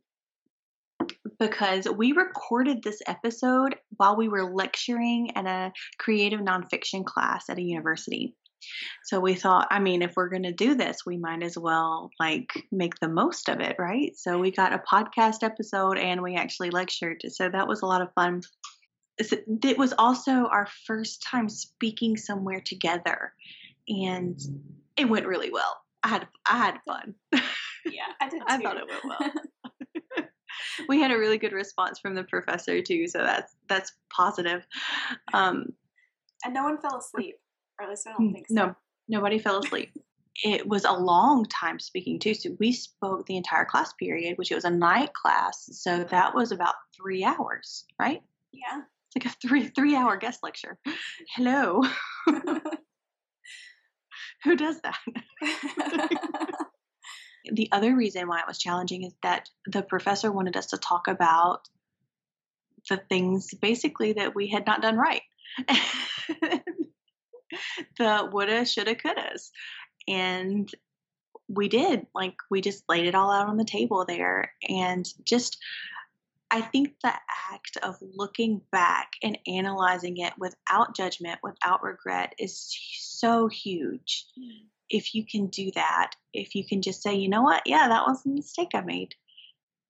because 1.40 1.88
we 1.88 2.12
recorded 2.12 2.84
this 2.84 3.02
episode 3.08 3.76
while 3.98 4.16
we 4.16 4.28
were 4.28 4.54
lecturing 4.54 5.32
in 5.36 5.48
a 5.48 5.72
creative 5.98 6.40
nonfiction 6.40 7.06
class 7.06 7.50
at 7.50 7.58
a 7.58 7.62
university. 7.62 8.36
So 9.04 9.20
we 9.20 9.36
thought, 9.36 9.68
I 9.70 9.80
mean, 9.80 10.02
if 10.02 10.14
we're 10.16 10.30
going 10.30 10.44
to 10.44 10.52
do 10.52 10.76
this, 10.76 11.06
we 11.06 11.18
might 11.18 11.44
as 11.44 11.58
well 11.58 12.10
like 12.20 12.50
make 12.72 12.96
the 13.00 13.08
most 13.08 13.50
of 13.50 13.60
it, 13.60 13.76
right? 13.78 14.18
So 14.18 14.40
we 14.40 14.52
got 14.52 14.74
a 14.74 14.82
podcast 14.92 15.44
episode 15.44 15.98
and 15.98 16.22
we 16.22 16.36
actually 16.36 16.72
lectured. 16.72 17.22
So 17.30 17.50
that 17.50 17.68
was 17.68 17.82
a 17.82 17.86
lot 17.86 18.02
of 18.02 18.14
fun. 18.14 18.42
It 19.18 19.78
was 19.78 19.94
also 19.98 20.32
our 20.32 20.68
first 20.86 21.22
time 21.22 21.48
speaking 21.48 22.18
somewhere 22.18 22.60
together 22.60 23.34
and 23.88 24.40
it 24.98 25.06
went 25.06 25.28
really 25.28 25.52
well. 25.52 25.78
I 26.04 26.08
had 26.10 26.28
I 26.48 26.58
had 26.58 26.80
fun. 26.86 27.16
Yeah, 27.86 28.02
I 28.20 28.30
did 28.30 28.40
too. 28.40 28.46
I 28.48 28.58
thought 28.58 28.78
it 28.78 28.88
went 28.90 29.06
well. 29.06 29.32
we 30.90 31.00
had 31.00 31.12
a 31.12 31.18
really 31.18 31.38
good 31.38 31.54
response 31.54 32.00
from 32.00 32.16
the 32.16 32.24
professor 32.24 32.82
too, 32.82 33.08
so 33.08 33.20
that's 33.20 33.56
that's 33.68 33.94
positive. 34.10 34.66
Um, 35.34 35.74
and 36.44 36.54
no 36.54 36.64
one 36.64 36.80
fell 36.80 36.98
asleep, 36.98 37.36
or 37.80 37.86
at 37.86 37.90
least 37.90 38.08
I 38.08 38.12
don't 38.12 38.34
think 38.34 38.48
so. 38.48 38.54
No, 38.54 38.76
nobody 39.08 39.40
fell 39.40 39.60
asleep. 39.60 39.92
It 40.44 40.68
was 40.68 40.84
a 40.84 40.92
long 40.92 41.46
time 41.46 41.80
speaking 41.80 42.20
too. 42.20 42.34
So 42.34 42.56
we 42.60 42.74
spoke 42.74 43.26
the 43.26 43.38
entire 43.38 43.66
class 43.66 43.94
period, 43.94 44.38
which 44.38 44.52
it 44.52 44.56
was 44.56 44.66
a 44.66 44.70
night 44.70 45.14
class, 45.14 45.70
so 45.72 46.04
that 46.06 46.36
was 46.36 46.52
about 46.52 46.76
three 46.96 47.24
hours, 47.24 47.86
right? 48.00 48.22
Yeah, 48.52 48.82
it's 49.08 49.26
like 49.26 49.34
a 49.34 49.48
three 49.48 49.68
three 49.68 49.96
hour 49.96 50.18
guest 50.18 50.42
lecture. 50.44 50.78
Hello. 51.36 51.84
Who 54.44 54.56
does 54.56 54.80
that? 54.82 55.00
The 57.52 57.70
other 57.72 57.96
reason 57.96 58.28
why 58.28 58.40
it 58.40 58.48
was 58.48 58.58
challenging 58.58 59.04
is 59.04 59.14
that 59.24 59.50
the 59.66 59.82
professor 59.82 60.32
wanted 60.32 60.58
us 60.58 60.68
to 60.68 60.78
talk 60.78 61.08
about 61.08 61.68
the 62.90 62.98
things 62.98 63.54
basically 63.54 64.14
that 64.14 64.36
we 64.36 64.48
had 64.48 64.66
not 64.66 64.82
done 64.82 64.98
right. 64.98 65.22
the 67.98 68.30
woulda, 68.32 68.66
shoulda, 68.66 68.96
couldas. 68.96 69.50
And 70.08 70.70
we 71.48 71.68
did. 71.68 72.06
Like, 72.14 72.36
we 72.50 72.62
just 72.62 72.84
laid 72.90 73.06
it 73.06 73.16
all 73.16 73.32
out 73.32 73.48
on 73.48 73.58
the 73.58 73.66
table 73.66 74.06
there. 74.06 74.52
And 74.68 75.08
just, 75.24 75.58
I 76.52 76.62
think 76.62 76.96
the 77.02 77.14
act 77.52 77.78
of 77.82 77.96
looking 78.16 78.62
back 78.72 79.14
and 79.24 79.38
analyzing 79.48 80.18
it 80.18 80.34
without 80.38 80.96
judgment, 80.96 81.40
without 81.44 81.84
regret, 81.84 82.34
is 82.38 82.78
so 83.00 83.48
huge. 83.48 84.26
Mm 84.40 84.68
if 84.90 85.16
you 85.16 85.26
can 85.26 85.48
do 85.48 85.72
that, 85.76 86.12
if 86.34 86.56
you 86.56 86.66
can 86.66 86.82
just 86.82 87.02
say, 87.02 87.16
you 87.16 87.30
know 87.30 87.42
what, 87.42 87.64
yeah, 87.66 87.88
that 87.88 88.06
was 88.06 88.26
a 88.26 88.30
mistake 88.30 88.72
I 88.74 88.82
made. 88.82 89.16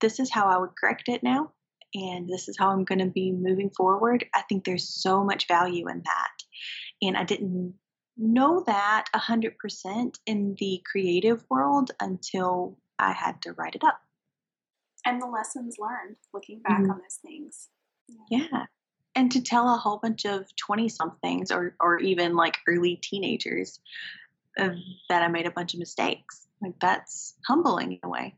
This 0.01 0.19
is 0.19 0.31
how 0.31 0.47
I 0.47 0.57
would 0.57 0.75
correct 0.79 1.07
it 1.07 1.23
now, 1.23 1.51
and 1.93 2.27
this 2.27 2.47
is 2.47 2.57
how 2.57 2.69
I'm 2.69 2.83
going 2.83 2.99
to 2.99 3.05
be 3.05 3.31
moving 3.31 3.69
forward. 3.69 4.25
I 4.33 4.41
think 4.43 4.65
there's 4.65 4.87
so 4.87 5.23
much 5.23 5.47
value 5.47 5.87
in 5.87 6.03
that. 6.05 6.31
And 7.01 7.17
I 7.17 7.23
didn't 7.23 7.75
know 8.17 8.63
that 8.65 9.05
100% 9.13 10.19
in 10.25 10.55
the 10.59 10.81
creative 10.89 11.43
world 11.49 11.91
until 11.99 12.77
I 12.99 13.11
had 13.11 13.41
to 13.43 13.53
write 13.53 13.75
it 13.75 13.83
up. 13.83 13.99
And 15.05 15.21
the 15.21 15.27
lessons 15.27 15.75
learned 15.79 16.15
looking 16.33 16.61
back 16.61 16.79
mm-hmm. 16.79 16.91
on 16.91 16.97
those 16.97 17.19
things. 17.21 17.69
Yeah. 18.29 18.47
yeah. 18.51 18.65
and 19.15 19.31
to 19.31 19.41
tell 19.41 19.73
a 19.73 19.77
whole 19.77 19.97
bunch 19.97 20.25
of 20.25 20.45
20 20.57 20.89
somethings 20.89 21.51
or, 21.51 21.75
or 21.79 21.97
even 21.97 22.35
like 22.35 22.57
early 22.67 22.97
teenagers 22.97 23.79
that 24.57 25.21
I 25.21 25.27
made 25.27 25.45
a 25.45 25.51
bunch 25.51 25.73
of 25.73 25.79
mistakes. 25.79 26.47
Like 26.61 26.79
that's 26.79 27.35
humbling 27.47 27.93
in 27.93 27.99
a 28.03 28.09
way. 28.09 28.35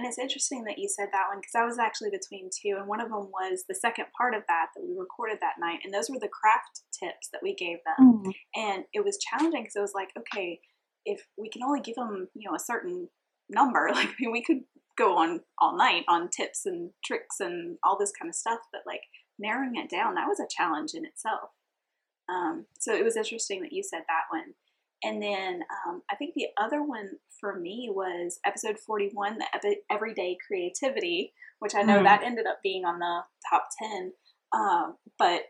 And 0.00 0.06
it's 0.06 0.18
interesting 0.18 0.64
that 0.64 0.78
you 0.78 0.88
said 0.88 1.08
that 1.12 1.28
one 1.28 1.40
because 1.40 1.54
I 1.54 1.66
was 1.66 1.78
actually 1.78 2.08
between 2.08 2.48
two, 2.48 2.76
and 2.78 2.88
one 2.88 3.02
of 3.02 3.10
them 3.10 3.28
was 3.30 3.64
the 3.68 3.74
second 3.74 4.06
part 4.16 4.34
of 4.34 4.42
that 4.48 4.68
that 4.74 4.82
we 4.82 4.96
recorded 4.96 5.38
that 5.42 5.60
night, 5.60 5.80
and 5.84 5.92
those 5.92 6.08
were 6.08 6.18
the 6.18 6.28
craft 6.28 6.80
tips 6.90 7.28
that 7.32 7.42
we 7.42 7.54
gave 7.54 7.78
them. 7.84 8.22
Mm-hmm. 8.24 8.30
And 8.54 8.84
it 8.94 9.04
was 9.04 9.18
challenging 9.18 9.62
because 9.62 9.76
it 9.76 9.80
was 9.80 9.92
like, 9.94 10.08
okay, 10.16 10.60
if 11.04 11.26
we 11.36 11.50
can 11.50 11.62
only 11.62 11.80
give 11.80 11.96
them, 11.96 12.28
you 12.34 12.48
know, 12.48 12.56
a 12.56 12.60
certain 12.60 13.08
number, 13.50 13.90
like 13.94 14.08
we 14.20 14.42
could 14.42 14.60
go 14.96 15.18
on 15.18 15.40
all 15.58 15.76
night 15.76 16.04
on 16.08 16.30
tips 16.30 16.64
and 16.64 16.90
tricks 17.04 17.40
and 17.40 17.76
all 17.84 17.98
this 17.98 18.12
kind 18.18 18.30
of 18.30 18.34
stuff, 18.34 18.60
but 18.72 18.82
like 18.86 19.02
narrowing 19.38 19.76
it 19.76 19.90
down, 19.90 20.14
that 20.14 20.28
was 20.28 20.40
a 20.40 20.48
challenge 20.48 20.92
in 20.94 21.04
itself. 21.04 21.50
Um, 22.30 22.66
so 22.78 22.94
it 22.94 23.04
was 23.04 23.16
interesting 23.16 23.62
that 23.62 23.72
you 23.72 23.82
said 23.82 24.02
that 24.08 24.24
one. 24.30 24.54
And 25.02 25.22
then 25.22 25.62
um, 25.86 26.02
I 26.10 26.16
think 26.16 26.34
the 26.34 26.48
other 26.60 26.82
one 26.82 27.12
for 27.40 27.58
me 27.58 27.90
was 27.90 28.38
episode 28.44 28.78
41, 28.78 29.38
the 29.38 29.76
everyday 29.90 30.36
creativity, 30.46 31.32
which 31.58 31.74
I 31.74 31.82
know 31.82 32.00
mm. 32.00 32.04
that 32.04 32.22
ended 32.22 32.46
up 32.46 32.58
being 32.62 32.84
on 32.84 32.98
the 32.98 33.20
top 33.50 33.68
10. 33.82 34.12
Um, 34.52 34.96
but 35.18 35.42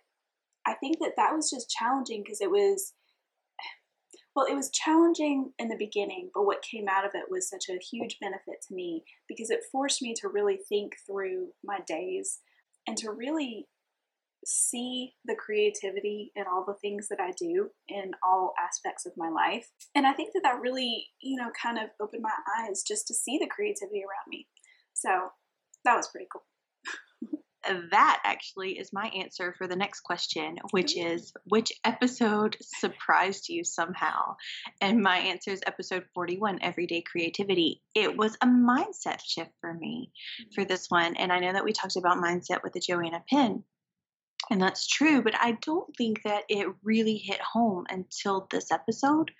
I 0.66 0.74
think 0.74 0.98
that 1.00 1.14
that 1.16 1.34
was 1.34 1.50
just 1.50 1.70
challenging 1.70 2.22
because 2.22 2.40
it 2.40 2.50
was, 2.50 2.92
well, 4.36 4.46
it 4.46 4.54
was 4.54 4.70
challenging 4.70 5.52
in 5.58 5.68
the 5.68 5.76
beginning, 5.76 6.30
but 6.32 6.46
what 6.46 6.62
came 6.62 6.86
out 6.88 7.04
of 7.04 7.12
it 7.14 7.24
was 7.28 7.48
such 7.48 7.64
a 7.68 7.78
huge 7.90 8.18
benefit 8.20 8.62
to 8.68 8.74
me 8.74 9.02
because 9.28 9.50
it 9.50 9.64
forced 9.72 10.00
me 10.00 10.14
to 10.20 10.28
really 10.28 10.60
think 10.68 10.94
through 11.06 11.48
my 11.64 11.80
days 11.88 12.38
and 12.86 12.96
to 12.98 13.10
really 13.10 13.66
see 14.44 15.12
the 15.26 15.34
creativity 15.34 16.32
in 16.34 16.44
all 16.50 16.64
the 16.66 16.78
things 16.80 17.08
that 17.08 17.20
I 17.20 17.32
do 17.38 17.70
in 17.88 18.12
all 18.26 18.54
aspects 18.62 19.06
of 19.06 19.12
my 19.16 19.28
life. 19.28 19.68
And 19.94 20.06
I 20.06 20.12
think 20.12 20.32
that 20.34 20.42
that 20.44 20.60
really, 20.60 21.08
you 21.20 21.36
know, 21.36 21.50
kind 21.60 21.78
of 21.78 21.90
opened 22.00 22.22
my 22.22 22.32
eyes 22.58 22.82
just 22.86 23.06
to 23.08 23.14
see 23.14 23.38
the 23.38 23.48
creativity 23.48 24.00
around 24.00 24.28
me. 24.28 24.46
So 24.94 25.30
that 25.84 25.96
was 25.96 26.08
pretty 26.08 26.28
cool. 26.32 26.44
that 27.90 28.20
actually 28.24 28.78
is 28.78 28.92
my 28.92 29.08
answer 29.08 29.54
for 29.56 29.66
the 29.66 29.76
next 29.76 30.00
question, 30.00 30.56
which 30.70 30.94
mm-hmm. 30.94 31.12
is 31.12 31.32
which 31.44 31.72
episode 31.84 32.56
surprised 32.60 33.48
you 33.48 33.64
somehow? 33.64 34.36
And 34.80 35.02
my 35.02 35.18
answer 35.18 35.50
is 35.50 35.60
episode 35.66 36.04
41, 36.14 36.60
Everyday 36.62 37.02
Creativity. 37.02 37.82
It 37.94 38.16
was 38.16 38.36
a 38.40 38.46
mindset 38.46 39.20
shift 39.24 39.50
for 39.60 39.74
me 39.74 40.10
for 40.54 40.62
mm-hmm. 40.62 40.68
this 40.68 40.86
one. 40.88 41.16
And 41.16 41.32
I 41.32 41.40
know 41.40 41.52
that 41.52 41.64
we 41.64 41.72
talked 41.72 41.96
about 41.96 42.22
mindset 42.22 42.62
with 42.62 42.72
the 42.72 42.80
Joanna 42.80 43.22
Penn 43.28 43.64
and 44.50 44.60
that's 44.60 44.86
true, 44.86 45.22
but 45.22 45.34
I 45.40 45.52
don't 45.62 45.96
think 45.96 46.22
that 46.24 46.44
it 46.48 46.66
really 46.82 47.16
hit 47.16 47.40
home 47.40 47.86
until 47.88 48.48
this 48.50 48.72
episode, 48.72 49.30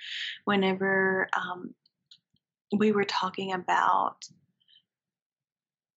whenever 0.45 1.29
um, 1.37 1.75
we 2.77 2.93
were 2.93 3.05
talking 3.05 3.53
about 3.53 4.17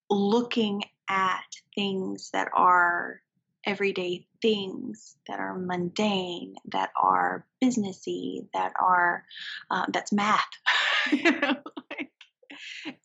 looking 0.10 0.84
at 1.10 1.46
things 1.76 2.30
that 2.34 2.50
are 2.56 3.22
everyday 3.66 4.28
things 4.42 5.16
that 5.28 5.40
are 5.40 5.58
mundane, 5.58 6.56
that 6.72 6.90
are 7.02 7.46
businessy, 7.64 8.48
that 8.54 8.74
are 8.82 9.24
uh, 9.72 9.86
that's 9.90 10.12
math. 10.12 10.50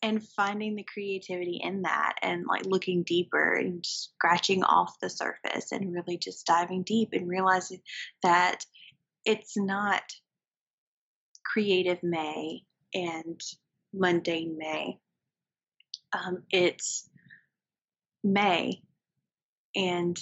and 0.01 0.23
finding 0.23 0.75
the 0.75 0.83
creativity 0.83 1.59
in 1.63 1.83
that 1.83 2.15
and 2.21 2.45
like 2.45 2.65
looking 2.65 3.03
deeper 3.03 3.53
and 3.53 3.85
scratching 3.85 4.63
off 4.63 4.99
the 4.99 5.09
surface 5.09 5.71
and 5.71 5.93
really 5.93 6.17
just 6.17 6.45
diving 6.45 6.83
deep 6.83 7.09
and 7.13 7.27
realizing 7.27 7.81
that 8.23 8.65
it's 9.25 9.57
not 9.57 10.01
creative 11.45 12.01
May 12.03 12.63
and 12.93 13.41
mundane 13.93 14.57
May. 14.57 14.99
Um, 16.13 16.43
it's 16.51 17.09
May 18.23 18.81
and 19.75 20.17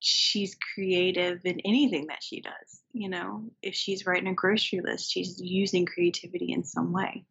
she's 0.00 0.56
creative 0.74 1.40
in 1.44 1.60
anything 1.60 2.06
that 2.06 2.22
she 2.22 2.40
does. 2.40 2.82
You 2.92 3.10
know, 3.10 3.44
if 3.62 3.74
she's 3.74 4.06
writing 4.06 4.28
a 4.28 4.34
grocery 4.34 4.80
list, 4.80 5.10
she's 5.10 5.40
using 5.40 5.86
creativity 5.86 6.52
in 6.52 6.64
some 6.64 6.92
way 6.92 7.24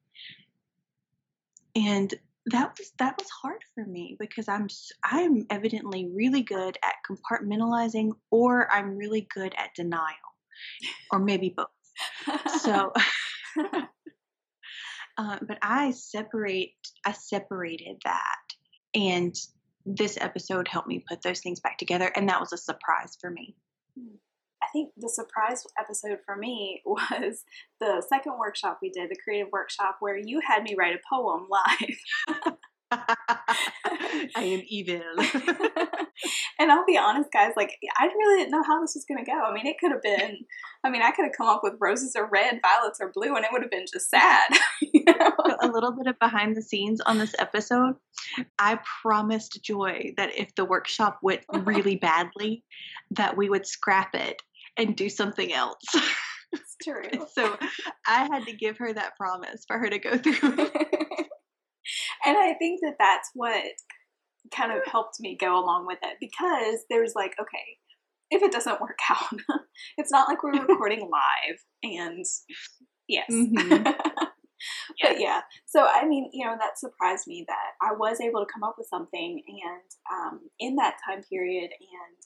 and 1.77 2.13
that 2.47 2.73
was 2.77 2.91
that 2.97 3.15
was 3.19 3.27
hard 3.29 3.61
for 3.75 3.85
me 3.85 4.15
because 4.19 4.47
I'm 4.47 4.67
I'm 5.03 5.45
evidently 5.49 6.09
really 6.13 6.41
good 6.41 6.77
at 6.83 6.95
compartmentalizing 7.07 8.11
or 8.31 8.71
I'm 8.71 8.97
really 8.97 9.27
good 9.33 9.53
at 9.57 9.75
denial 9.75 10.15
or 11.11 11.19
maybe 11.19 11.53
both. 11.55 11.67
so 12.61 12.93
uh, 15.17 15.37
but 15.41 15.57
I 15.61 15.91
separate 15.91 16.73
I 17.05 17.11
separated 17.11 17.97
that 18.05 18.39
and 18.95 19.35
this 19.85 20.17
episode 20.19 20.67
helped 20.67 20.87
me 20.87 21.03
put 21.07 21.21
those 21.21 21.41
things 21.41 21.59
back 21.59 21.77
together 21.77 22.11
and 22.15 22.27
that 22.29 22.39
was 22.39 22.53
a 22.53 22.57
surprise 22.57 23.17
for 23.19 23.29
me. 23.29 23.55
I 24.61 24.67
think 24.73 24.91
the 24.97 25.09
surprise 25.09 25.63
episode 25.79 26.19
for 26.25 26.35
me 26.35 26.81
was 26.85 27.43
the 27.79 28.03
second 28.07 28.33
workshop 28.39 28.79
we 28.81 28.89
did, 28.89 29.09
the 29.09 29.19
creative 29.23 29.51
workshop, 29.51 29.97
where 29.99 30.17
you 30.17 30.41
had 30.45 30.63
me 30.63 30.75
write 30.77 30.95
a 30.95 30.99
poem 31.09 31.47
live. 31.49 32.57
I 32.91 34.43
am 34.43 34.61
evil. 34.67 35.01
and 36.59 36.71
I'll 36.71 36.85
be 36.85 36.97
honest, 36.97 37.31
guys, 37.31 37.53
like, 37.55 37.77
I 37.97 38.05
really 38.05 38.39
didn't 38.39 38.51
know 38.51 38.63
how 38.63 38.81
this 38.81 38.95
was 38.95 39.05
going 39.05 39.23
to 39.23 39.29
go. 39.29 39.37
I 39.37 39.53
mean, 39.53 39.67
it 39.67 39.77
could 39.79 39.91
have 39.91 40.01
been, 40.01 40.37
I 40.83 40.89
mean, 40.89 41.01
I 41.01 41.11
could 41.11 41.25
have 41.25 41.33
come 41.37 41.47
up 41.47 41.61
with 41.63 41.73
roses 41.79 42.15
are 42.15 42.29
red, 42.29 42.59
violets 42.61 42.99
are 43.01 43.11
blue, 43.13 43.35
and 43.35 43.43
it 43.43 43.51
would 43.51 43.61
have 43.61 43.71
been 43.71 43.85
just 43.91 44.09
sad. 44.09 44.49
you 44.81 45.03
know? 45.05 45.33
A 45.61 45.67
little 45.67 45.91
bit 45.91 46.07
of 46.07 46.17
behind 46.19 46.55
the 46.55 46.61
scenes 46.61 47.01
on 47.01 47.17
this 47.17 47.35
episode. 47.39 47.95
I 48.57 48.79
promised 49.01 49.61
Joy 49.63 50.13
that 50.17 50.37
if 50.37 50.55
the 50.55 50.65
workshop 50.65 51.19
went 51.21 51.41
really 51.51 51.95
badly, 51.95 52.63
that 53.11 53.37
we 53.37 53.49
would 53.49 53.67
scrap 53.67 54.15
it 54.15 54.41
and 54.77 54.95
do 54.95 55.09
something 55.09 55.53
else. 55.53 55.83
It's 56.53 56.77
true. 56.81 57.25
so 57.33 57.57
I 58.07 58.29
had 58.31 58.45
to 58.45 58.53
give 58.53 58.77
her 58.77 58.93
that 58.93 59.17
promise 59.17 59.65
for 59.67 59.77
her 59.77 59.89
to 59.89 59.99
go 59.99 60.17
through 60.17 60.49
and 62.25 62.37
I 62.37 62.53
think 62.59 62.81
that 62.81 62.95
that's 62.97 63.29
what 63.33 63.63
kind 64.55 64.71
of 64.71 64.85
helped 64.85 65.19
me 65.19 65.37
go 65.39 65.59
along 65.59 65.87
with 65.87 65.99
it 66.03 66.17
because 66.19 66.85
there's 66.89 67.13
like, 67.15 67.33
okay, 67.39 67.77
if 68.31 68.41
it 68.41 68.51
doesn't 68.51 68.81
work 68.81 68.97
out, 69.09 69.61
it's 69.97 70.11
not 70.11 70.27
like 70.27 70.43
we're 70.43 70.65
recording 70.65 71.01
live 71.01 71.57
and 71.83 72.25
yes. 73.07 73.29
Mm-hmm. 73.31 73.83
but 73.83 75.19
yeah, 75.19 75.41
so 75.65 75.85
I 75.85 76.07
mean, 76.07 76.29
you 76.33 76.45
know, 76.45 76.55
that 76.59 76.79
surprised 76.79 77.27
me 77.27 77.45
that 77.47 77.71
I 77.81 77.93
was 77.93 78.19
able 78.21 78.39
to 78.39 78.51
come 78.51 78.63
up 78.63 78.75
with 78.77 78.87
something 78.87 79.43
and 79.47 79.81
um, 80.11 80.39
in 80.59 80.75
that 80.77 80.95
time 81.07 81.23
period 81.29 81.71
and 81.71 82.17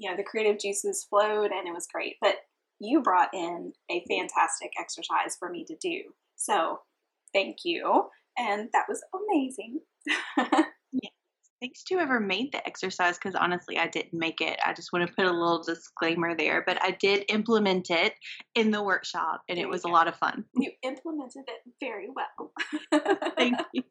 you 0.00 0.10
know 0.10 0.16
the 0.16 0.24
creative 0.24 0.58
juices 0.58 1.06
flowed 1.08 1.52
and 1.52 1.68
it 1.68 1.74
was 1.74 1.86
great 1.92 2.16
but 2.20 2.36
you 2.80 3.02
brought 3.02 3.28
in 3.34 3.72
a 3.90 4.04
fantastic 4.08 4.72
exercise 4.80 5.36
for 5.38 5.50
me 5.50 5.64
to 5.64 5.76
do 5.76 6.02
so 6.36 6.80
thank 7.32 7.58
you 7.64 8.08
and 8.38 8.68
that 8.72 8.86
was 8.88 9.02
amazing. 9.14 9.80
yeah. 10.92 11.10
Thanks 11.60 11.84
to 11.84 11.94
whoever 11.94 12.20
made 12.20 12.52
the 12.52 12.66
exercise 12.66 13.18
because 13.18 13.34
honestly, 13.34 13.76
I 13.76 13.86
didn't 13.86 14.18
make 14.18 14.40
it. 14.40 14.58
I 14.64 14.72
just 14.72 14.94
want 14.94 15.06
to 15.06 15.14
put 15.14 15.26
a 15.26 15.30
little 15.30 15.62
disclaimer 15.62 16.34
there, 16.34 16.64
but 16.66 16.82
I 16.82 16.92
did 16.92 17.24
implement 17.28 17.90
it 17.90 18.14
in 18.54 18.70
the 18.70 18.82
workshop 18.82 19.42
and 19.48 19.58
it 19.58 19.68
was 19.68 19.84
a 19.84 19.88
lot 19.88 20.08
of 20.08 20.16
fun. 20.16 20.44
You 20.54 20.70
implemented 20.82 21.44
it 21.48 21.60
very 21.78 22.08
well. 22.08 22.52
Thank 23.36 23.58
you. 23.74 23.82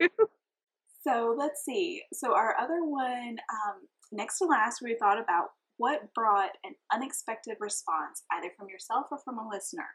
So 1.08 1.36
let's 1.38 1.64
see. 1.64 2.02
So, 2.12 2.36
our 2.36 2.56
other 2.60 2.84
one, 2.84 3.38
um, 3.54 3.76
next 4.12 4.40
to 4.40 4.46
last, 4.46 4.82
we 4.84 4.98
thought 5.00 5.22
about 5.22 5.50
what 5.80 6.14
brought 6.14 6.52
an 6.64 6.76
unexpected 6.94 7.58
response, 7.60 8.24
either 8.32 8.52
from 8.56 8.70
yourself 8.70 9.08
or 9.12 9.18
from 9.26 9.40
a 9.40 9.50
listener 9.50 9.90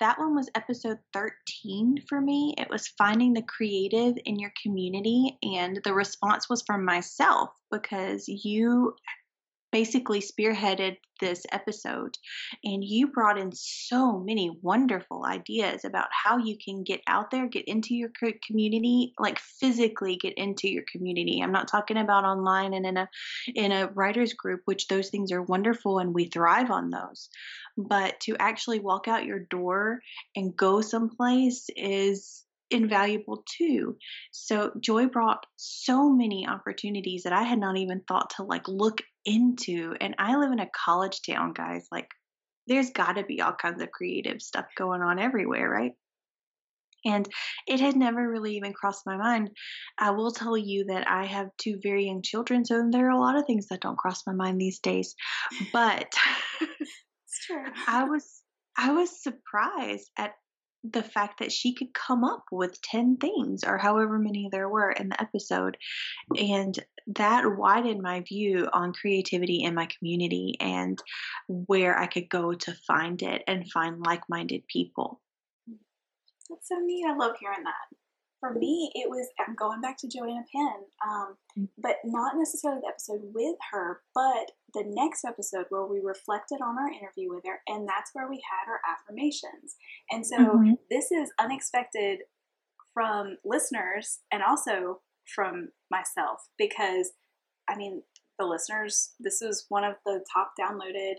that 0.00 0.18
one 0.18 0.34
was 0.34 0.48
episode 0.54 0.98
13 1.12 2.04
for 2.08 2.20
me. 2.20 2.54
It 2.56 2.68
was 2.70 2.88
finding 2.98 3.32
the 3.32 3.42
creative 3.42 4.14
in 4.24 4.38
your 4.38 4.52
community, 4.62 5.38
and 5.42 5.80
the 5.84 5.92
response 5.92 6.48
was 6.48 6.62
from 6.62 6.84
myself 6.84 7.50
because 7.70 8.28
you 8.28 8.94
basically 9.70 10.20
spearheaded 10.20 10.96
this 11.20 11.44
episode 11.50 12.16
and 12.62 12.84
you 12.84 13.08
brought 13.08 13.38
in 13.38 13.50
so 13.52 14.20
many 14.20 14.50
wonderful 14.62 15.24
ideas 15.24 15.84
about 15.84 16.06
how 16.12 16.38
you 16.38 16.56
can 16.64 16.84
get 16.84 17.00
out 17.06 17.30
there 17.30 17.48
get 17.48 17.66
into 17.66 17.94
your 17.94 18.10
community 18.46 19.12
like 19.18 19.38
physically 19.38 20.16
get 20.16 20.34
into 20.34 20.68
your 20.68 20.84
community 20.90 21.40
i'm 21.42 21.52
not 21.52 21.68
talking 21.68 21.96
about 21.96 22.24
online 22.24 22.72
and 22.72 22.86
in 22.86 22.96
a 22.96 23.08
in 23.54 23.72
a 23.72 23.88
writers 23.88 24.32
group 24.32 24.60
which 24.64 24.86
those 24.86 25.10
things 25.10 25.32
are 25.32 25.42
wonderful 25.42 25.98
and 25.98 26.14
we 26.14 26.26
thrive 26.26 26.70
on 26.70 26.90
those 26.90 27.28
but 27.76 28.18
to 28.20 28.36
actually 28.38 28.80
walk 28.80 29.08
out 29.08 29.26
your 29.26 29.40
door 29.40 30.00
and 30.36 30.56
go 30.56 30.80
someplace 30.80 31.66
is 31.76 32.44
invaluable 32.70 33.44
too. 33.46 33.96
So 34.30 34.72
Joy 34.80 35.06
brought 35.06 35.46
so 35.56 36.10
many 36.10 36.46
opportunities 36.46 37.22
that 37.22 37.32
I 37.32 37.42
had 37.42 37.58
not 37.58 37.76
even 37.76 38.02
thought 38.06 38.30
to 38.36 38.42
like 38.42 38.68
look 38.68 39.00
into. 39.28 39.94
And 40.00 40.14
I 40.18 40.36
live 40.36 40.52
in 40.52 40.60
a 40.60 40.70
college 40.84 41.20
town, 41.28 41.52
guys. 41.52 41.86
Like 41.92 42.08
there's 42.66 42.90
got 42.90 43.12
to 43.14 43.24
be 43.24 43.40
all 43.40 43.54
kinds 43.54 43.82
of 43.82 43.90
creative 43.90 44.40
stuff 44.42 44.66
going 44.76 45.02
on 45.02 45.18
everywhere, 45.18 45.68
right? 45.68 45.92
And 47.04 47.28
it 47.66 47.78
had 47.78 47.96
never 47.96 48.28
really 48.28 48.56
even 48.56 48.72
crossed 48.72 49.06
my 49.06 49.16
mind. 49.16 49.50
I 49.98 50.10
will 50.10 50.32
tell 50.32 50.56
you 50.56 50.86
that 50.86 51.08
I 51.08 51.26
have 51.26 51.48
two 51.56 51.78
very 51.80 52.06
young 52.06 52.22
children, 52.22 52.64
so 52.64 52.88
there 52.90 53.06
are 53.06 53.10
a 53.10 53.20
lot 53.20 53.36
of 53.38 53.46
things 53.46 53.68
that 53.68 53.80
don't 53.80 53.96
cross 53.96 54.26
my 54.26 54.32
mind 54.32 54.60
these 54.60 54.80
days. 54.80 55.14
But 55.72 56.12
I 57.86 58.04
was 58.04 58.42
I 58.76 58.92
was 58.92 59.22
surprised 59.22 60.10
at 60.16 60.32
the 60.84 61.02
fact 61.02 61.40
that 61.40 61.52
she 61.52 61.74
could 61.74 61.92
come 61.92 62.24
up 62.24 62.44
with 62.52 62.80
10 62.82 63.16
things 63.16 63.64
or 63.64 63.78
however 63.78 64.18
many 64.18 64.48
there 64.50 64.68
were 64.68 64.92
in 64.92 65.08
the 65.08 65.20
episode. 65.20 65.76
And 66.36 66.78
that 67.08 67.56
widened 67.56 68.02
my 68.02 68.20
view 68.20 68.68
on 68.72 68.92
creativity 68.92 69.62
in 69.64 69.74
my 69.74 69.88
community 69.98 70.56
and 70.60 71.02
where 71.48 71.98
I 71.98 72.06
could 72.06 72.28
go 72.28 72.54
to 72.54 72.72
find 72.86 73.20
it 73.22 73.42
and 73.46 73.70
find 73.70 74.00
like 74.00 74.22
minded 74.28 74.66
people. 74.68 75.20
That's 76.48 76.68
so 76.68 76.76
neat. 76.76 77.04
I 77.06 77.16
love 77.16 77.36
hearing 77.40 77.64
that. 77.64 77.96
For 78.40 78.54
me, 78.54 78.90
it 78.94 79.10
was, 79.10 79.26
I'm 79.40 79.56
going 79.56 79.80
back 79.80 79.98
to 79.98 80.08
Joanna 80.08 80.44
Penn, 80.54 80.84
um, 81.04 81.36
mm. 81.58 81.68
but 81.76 81.96
not 82.04 82.36
necessarily 82.36 82.80
the 82.82 82.88
episode 82.88 83.20
with 83.34 83.56
her, 83.72 84.00
but 84.14 84.52
the 84.74 84.84
next 84.86 85.24
episode 85.24 85.66
where 85.70 85.86
we 85.86 86.00
reflected 86.02 86.60
on 86.62 86.78
our 86.78 86.88
interview 86.88 87.28
with 87.28 87.44
her, 87.46 87.60
and 87.66 87.88
that's 87.88 88.10
where 88.12 88.28
we 88.28 88.42
had 88.50 88.70
our 88.70 88.80
affirmations. 88.88 89.76
And 90.10 90.26
so 90.26 90.36
mm-hmm. 90.36 90.72
this 90.90 91.10
is 91.10 91.32
unexpected 91.38 92.20
from 92.92 93.36
listeners 93.44 94.20
and 94.32 94.42
also 94.42 95.00
from 95.34 95.68
myself 95.90 96.40
because, 96.58 97.12
I 97.68 97.76
mean, 97.76 98.02
the 98.38 98.46
listeners, 98.46 99.12
this 99.20 99.42
is 99.42 99.66
one 99.68 99.84
of 99.84 99.94
the 100.04 100.24
top 100.32 100.52
downloaded 100.60 101.14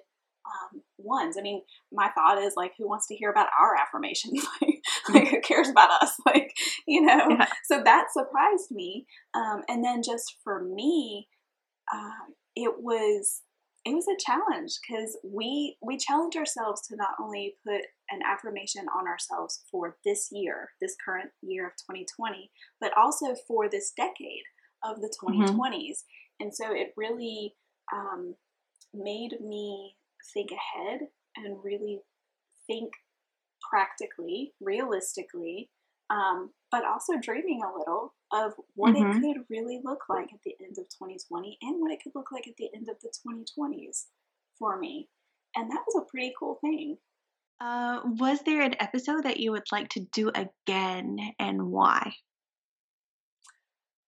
um, 0.46 0.82
ones. 0.98 1.36
I 1.38 1.42
mean, 1.42 1.62
my 1.92 2.10
thought 2.10 2.38
is 2.38 2.54
like, 2.56 2.74
who 2.78 2.88
wants 2.88 3.08
to 3.08 3.16
hear 3.16 3.30
about 3.30 3.50
our 3.60 3.76
affirmations? 3.76 4.46
like, 4.62 4.82
like, 5.10 5.28
who 5.30 5.42
cares 5.42 5.70
about 5.70 5.90
us? 6.02 6.14
Like, 6.26 6.54
you 6.88 7.02
know. 7.02 7.28
Yeah. 7.30 7.48
So 7.66 7.82
that 7.84 8.08
surprised 8.12 8.72
me. 8.72 9.06
Um, 9.34 9.64
and 9.68 9.84
then 9.84 10.02
just 10.04 10.36
for 10.44 10.64
me, 10.64 11.28
uh, 11.92 12.32
it 12.60 12.74
was 12.80 13.42
it 13.86 13.94
was 13.94 14.08
a 14.08 14.24
challenge 14.24 14.74
because 14.82 15.18
we 15.24 15.78
we 15.82 15.98
challenge 15.98 16.36
ourselves 16.36 16.86
to 16.88 16.96
not 16.98 17.16
only 17.22 17.56
put 17.66 17.82
an 18.12 18.20
affirmation 18.26 18.86
on 18.96 19.08
ourselves 19.08 19.64
for 19.72 19.98
this 20.04 20.30
year, 20.32 20.70
this 20.82 20.96
current 21.04 21.30
year 21.42 21.66
of 21.66 21.74
2020, 21.90 22.52
but 22.82 22.92
also 22.98 23.36
for 23.48 23.70
this 23.70 23.94
decade 23.96 24.44
of 24.84 24.98
the 24.98 25.14
2020s. 25.24 25.54
Mm-hmm. 25.56 26.42
And 26.42 26.56
so 26.56 26.74
it 26.74 26.94
really 26.98 27.56
um, 27.94 28.36
made 28.94 29.40
me 29.42 29.96
think 30.34 30.50
ahead 30.52 31.02
and 31.38 31.64
really 31.64 32.00
think 32.68 32.92
practically, 33.70 34.54
realistically, 34.62 35.70
um, 36.10 36.52
but 36.72 36.86
also 36.86 37.14
dreaming 37.22 37.62
a 37.64 37.78
little 37.78 38.14
of 38.32 38.54
what 38.76 38.96
mm-hmm. 38.96 39.18
it 39.18 39.22
could 39.22 39.44
really 39.50 39.82
look 39.84 40.04
like 40.10 40.32
at 40.34 40.40
the 40.44 40.56
end 40.62 40.78
of 40.78 40.86
2020 40.90 41.58
and 41.62 41.82
what 41.82 41.92
it 41.92 42.00
could 42.04 42.14
look 42.16 42.32
like 42.32 42.48
at 42.48 42.56
the 42.58 42.70
end 42.76 42.88
of 42.90 42.98
the 43.02 43.10
2020s 43.10 44.06
for 44.58 44.78
me. 44.78 45.08
And 45.56 45.70
that 45.72 45.84
was 45.88 46.02
a 46.02 46.10
pretty 46.10 46.34
cool 46.38 46.60
thing. 46.62 46.98
Uh, 47.60 48.02
was 48.04 48.40
there 48.46 48.62
an 48.62 48.76
episode 48.80 49.24
that 49.24 49.40
you 49.40 49.52
would 49.52 49.72
like 49.72 49.90
to 49.90 50.02
do 50.14 50.32
again 50.36 51.18
and 51.40 51.72
why? 51.72 52.14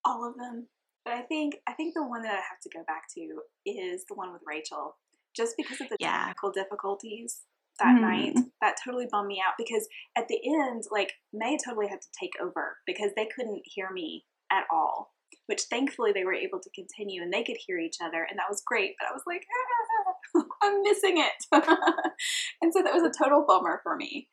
All 0.06 0.28
of 0.28 0.38
them. 0.38 0.68
But 1.04 1.16
I 1.16 1.22
think 1.24 1.58
I 1.68 1.74
think 1.74 1.96
the 1.96 2.08
one 2.08 2.22
that 2.22 2.32
I 2.32 2.36
have 2.36 2.60
to 2.64 2.70
go 2.70 2.84
back 2.86 3.04
to 3.16 3.42
is 3.66 4.06
the 4.08 4.14
one 4.14 4.32
with 4.32 4.44
Rachel 4.46 4.96
just 5.36 5.56
because 5.58 5.82
of 5.82 5.90
the 5.90 5.98
yeah. 6.00 6.28
technical 6.28 6.52
difficulties 6.52 7.42
that 7.82 7.98
mm. 7.98 8.02
night 8.02 8.34
that 8.62 8.76
totally 8.84 9.08
bummed 9.12 9.28
me 9.28 9.42
out 9.46 9.54
because 9.58 9.88
at 10.18 10.28
the 10.28 10.40
end 10.46 10.84
like 10.92 11.14
may 11.34 11.58
totally 11.66 11.88
had 11.88 12.02
to 12.02 12.08
take 12.20 12.32
over 12.42 12.78
because 12.86 13.12
they 13.16 13.28
couldn't 13.36 13.62
hear 13.66 13.90
me 13.92 14.24
at 14.52 14.64
all 14.72 15.12
which 15.48 15.64
thankfully 15.70 16.12
they 16.12 16.24
were 16.24 16.34
able 16.34 16.60
to 16.60 16.70
continue 16.76 17.22
and 17.22 17.34
they 17.34 17.44
could 17.44 17.58
hear 17.66 17.78
each 17.78 17.98
other 18.04 18.26
and 18.30 18.38
that 18.38 18.50
was 18.50 18.64
great 18.66 18.94
but 19.00 19.08
i 19.10 19.14
was 19.14 19.24
like 19.26 19.44
ah, 19.58 20.44
i'm 20.64 20.82
missing 20.84 21.18
it 21.18 21.46
and 22.62 22.74
so 22.74 22.82
that 22.84 22.94
was 22.94 23.04
a 23.04 23.24
total 23.24 23.46
bummer 23.48 23.80
for 23.84 23.96
me 23.96 24.28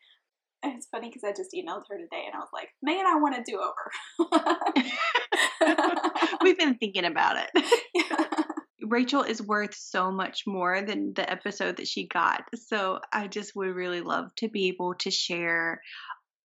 and 0.62 0.74
it's 0.74 0.88
funny 0.90 1.08
because 1.08 1.24
i 1.24 1.30
just 1.30 1.54
emailed 1.54 1.82
her 1.88 1.96
today 1.96 2.24
and 2.26 2.34
i 2.34 2.38
was 2.38 2.48
like 2.52 2.68
man 2.82 3.06
i 3.06 3.16
want 3.16 3.34
to 3.34 3.50
do 3.50 3.58
over 3.58 3.90
we've 6.42 6.58
been 6.58 6.76
thinking 6.76 7.04
about 7.04 7.36
it 7.36 7.50
yeah. 7.94 8.42
Rachel 8.82 9.22
is 9.22 9.42
worth 9.42 9.74
so 9.74 10.10
much 10.10 10.44
more 10.46 10.82
than 10.82 11.12
the 11.14 11.28
episode 11.30 11.76
that 11.76 11.88
she 11.88 12.06
got. 12.06 12.44
So 12.54 13.00
I 13.12 13.26
just 13.26 13.56
would 13.56 13.74
really 13.74 14.00
love 14.00 14.34
to 14.36 14.48
be 14.48 14.68
able 14.68 14.94
to 15.00 15.10
share 15.10 15.80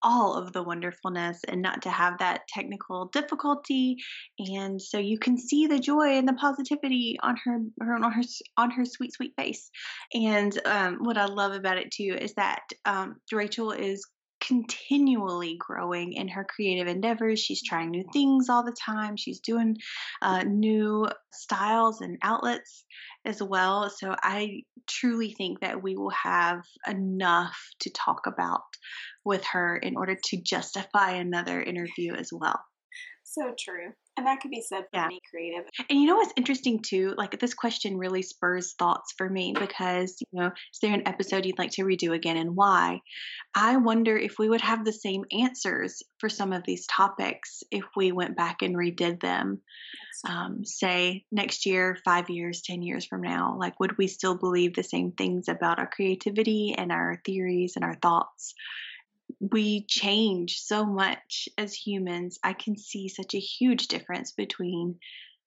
all 0.03 0.35
of 0.35 0.51
the 0.51 0.61
wonderfulness 0.61 1.39
and 1.47 1.61
not 1.61 1.81
to 1.81 1.89
have 1.89 2.19
that 2.19 2.41
technical 2.49 3.05
difficulty 3.05 3.97
and 4.37 4.81
so 4.81 4.97
you 4.99 5.17
can 5.17 5.37
see 5.37 5.65
the 5.65 5.79
joy 5.79 6.17
and 6.17 6.27
the 6.27 6.33
positivity 6.33 7.17
on 7.23 7.37
her, 7.43 7.59
her 7.79 7.95
on 7.95 8.11
her 8.11 8.21
on 8.57 8.69
her 8.69 8.85
sweet 8.85 9.13
sweet 9.13 9.33
face 9.37 9.71
and 10.13 10.59
um, 10.65 10.97
what 11.01 11.17
i 11.17 11.25
love 11.25 11.53
about 11.53 11.77
it 11.77 11.89
too 11.89 12.17
is 12.19 12.33
that 12.33 12.61
um, 12.85 13.15
rachel 13.31 13.71
is 13.71 14.05
continually 14.45 15.57
growing 15.57 16.13
in 16.13 16.27
her 16.27 16.43
creative 16.43 16.87
endeavors. 16.87 17.39
She's 17.39 17.63
trying 17.63 17.91
new 17.91 18.03
things 18.11 18.49
all 18.49 18.63
the 18.63 18.75
time. 18.85 19.15
She's 19.15 19.39
doing 19.39 19.77
uh, 20.21 20.43
new 20.43 21.07
styles 21.31 22.01
and 22.01 22.17
outlets 22.21 22.85
as 23.25 23.41
well. 23.41 23.89
So 23.89 24.15
I 24.21 24.63
truly 24.87 25.33
think 25.33 25.61
that 25.61 25.81
we 25.81 25.95
will 25.95 26.11
have 26.11 26.61
enough 26.87 27.57
to 27.81 27.89
talk 27.91 28.27
about 28.27 28.61
with 29.23 29.43
her 29.45 29.77
in 29.77 29.95
order 29.95 30.17
to 30.25 30.41
justify 30.41 31.11
another 31.11 31.61
interview 31.61 32.13
as 32.13 32.29
well. 32.31 32.59
So 33.33 33.51
true. 33.57 33.93
And 34.15 34.27
that 34.27 34.41
could 34.41 34.51
be 34.51 34.61
said 34.61 34.83
for 34.91 34.99
yeah. 34.99 35.05
any 35.05 35.19
creative. 35.27 35.65
And 35.89 35.99
you 35.99 36.05
know 36.05 36.17
what's 36.17 36.33
interesting 36.37 36.83
too? 36.83 37.15
Like 37.17 37.39
this 37.39 37.55
question 37.55 37.97
really 37.97 38.21
spurs 38.21 38.73
thoughts 38.77 39.11
for 39.17 39.27
me 39.27 39.55
because, 39.59 40.15
you 40.19 40.39
know, 40.39 40.47
is 40.47 40.79
there 40.83 40.93
an 40.93 41.07
episode 41.07 41.43
you'd 41.43 41.57
like 41.57 41.71
to 41.71 41.83
redo 41.83 42.13
again 42.13 42.37
and 42.37 42.55
why? 42.55 43.01
I 43.55 43.77
wonder 43.77 44.15
if 44.15 44.37
we 44.37 44.49
would 44.49 44.61
have 44.61 44.85
the 44.85 44.93
same 44.93 45.23
answers 45.31 46.03
for 46.19 46.29
some 46.29 46.53
of 46.53 46.63
these 46.63 46.85
topics 46.85 47.63
if 47.71 47.85
we 47.95 48.11
went 48.11 48.37
back 48.37 48.61
and 48.61 48.75
redid 48.75 49.19
them. 49.19 49.61
Um, 50.29 50.63
say 50.63 51.25
next 51.31 51.65
year, 51.65 51.97
five 52.05 52.29
years, 52.29 52.61
10 52.61 52.83
years 52.83 53.05
from 53.05 53.21
now, 53.21 53.57
like 53.59 53.79
would 53.79 53.97
we 53.97 54.07
still 54.07 54.37
believe 54.37 54.75
the 54.75 54.83
same 54.83 55.11
things 55.11 55.47
about 55.47 55.79
our 55.79 55.89
creativity 55.89 56.75
and 56.77 56.91
our 56.91 57.19
theories 57.25 57.73
and 57.75 57.83
our 57.83 57.95
thoughts? 57.95 58.53
We 59.51 59.85
change 59.85 60.59
so 60.59 60.85
much 60.85 61.49
as 61.57 61.73
humans. 61.73 62.39
I 62.43 62.53
can 62.53 62.77
see 62.77 63.09
such 63.09 63.33
a 63.33 63.39
huge 63.39 63.87
difference 63.87 64.31
between 64.31 64.99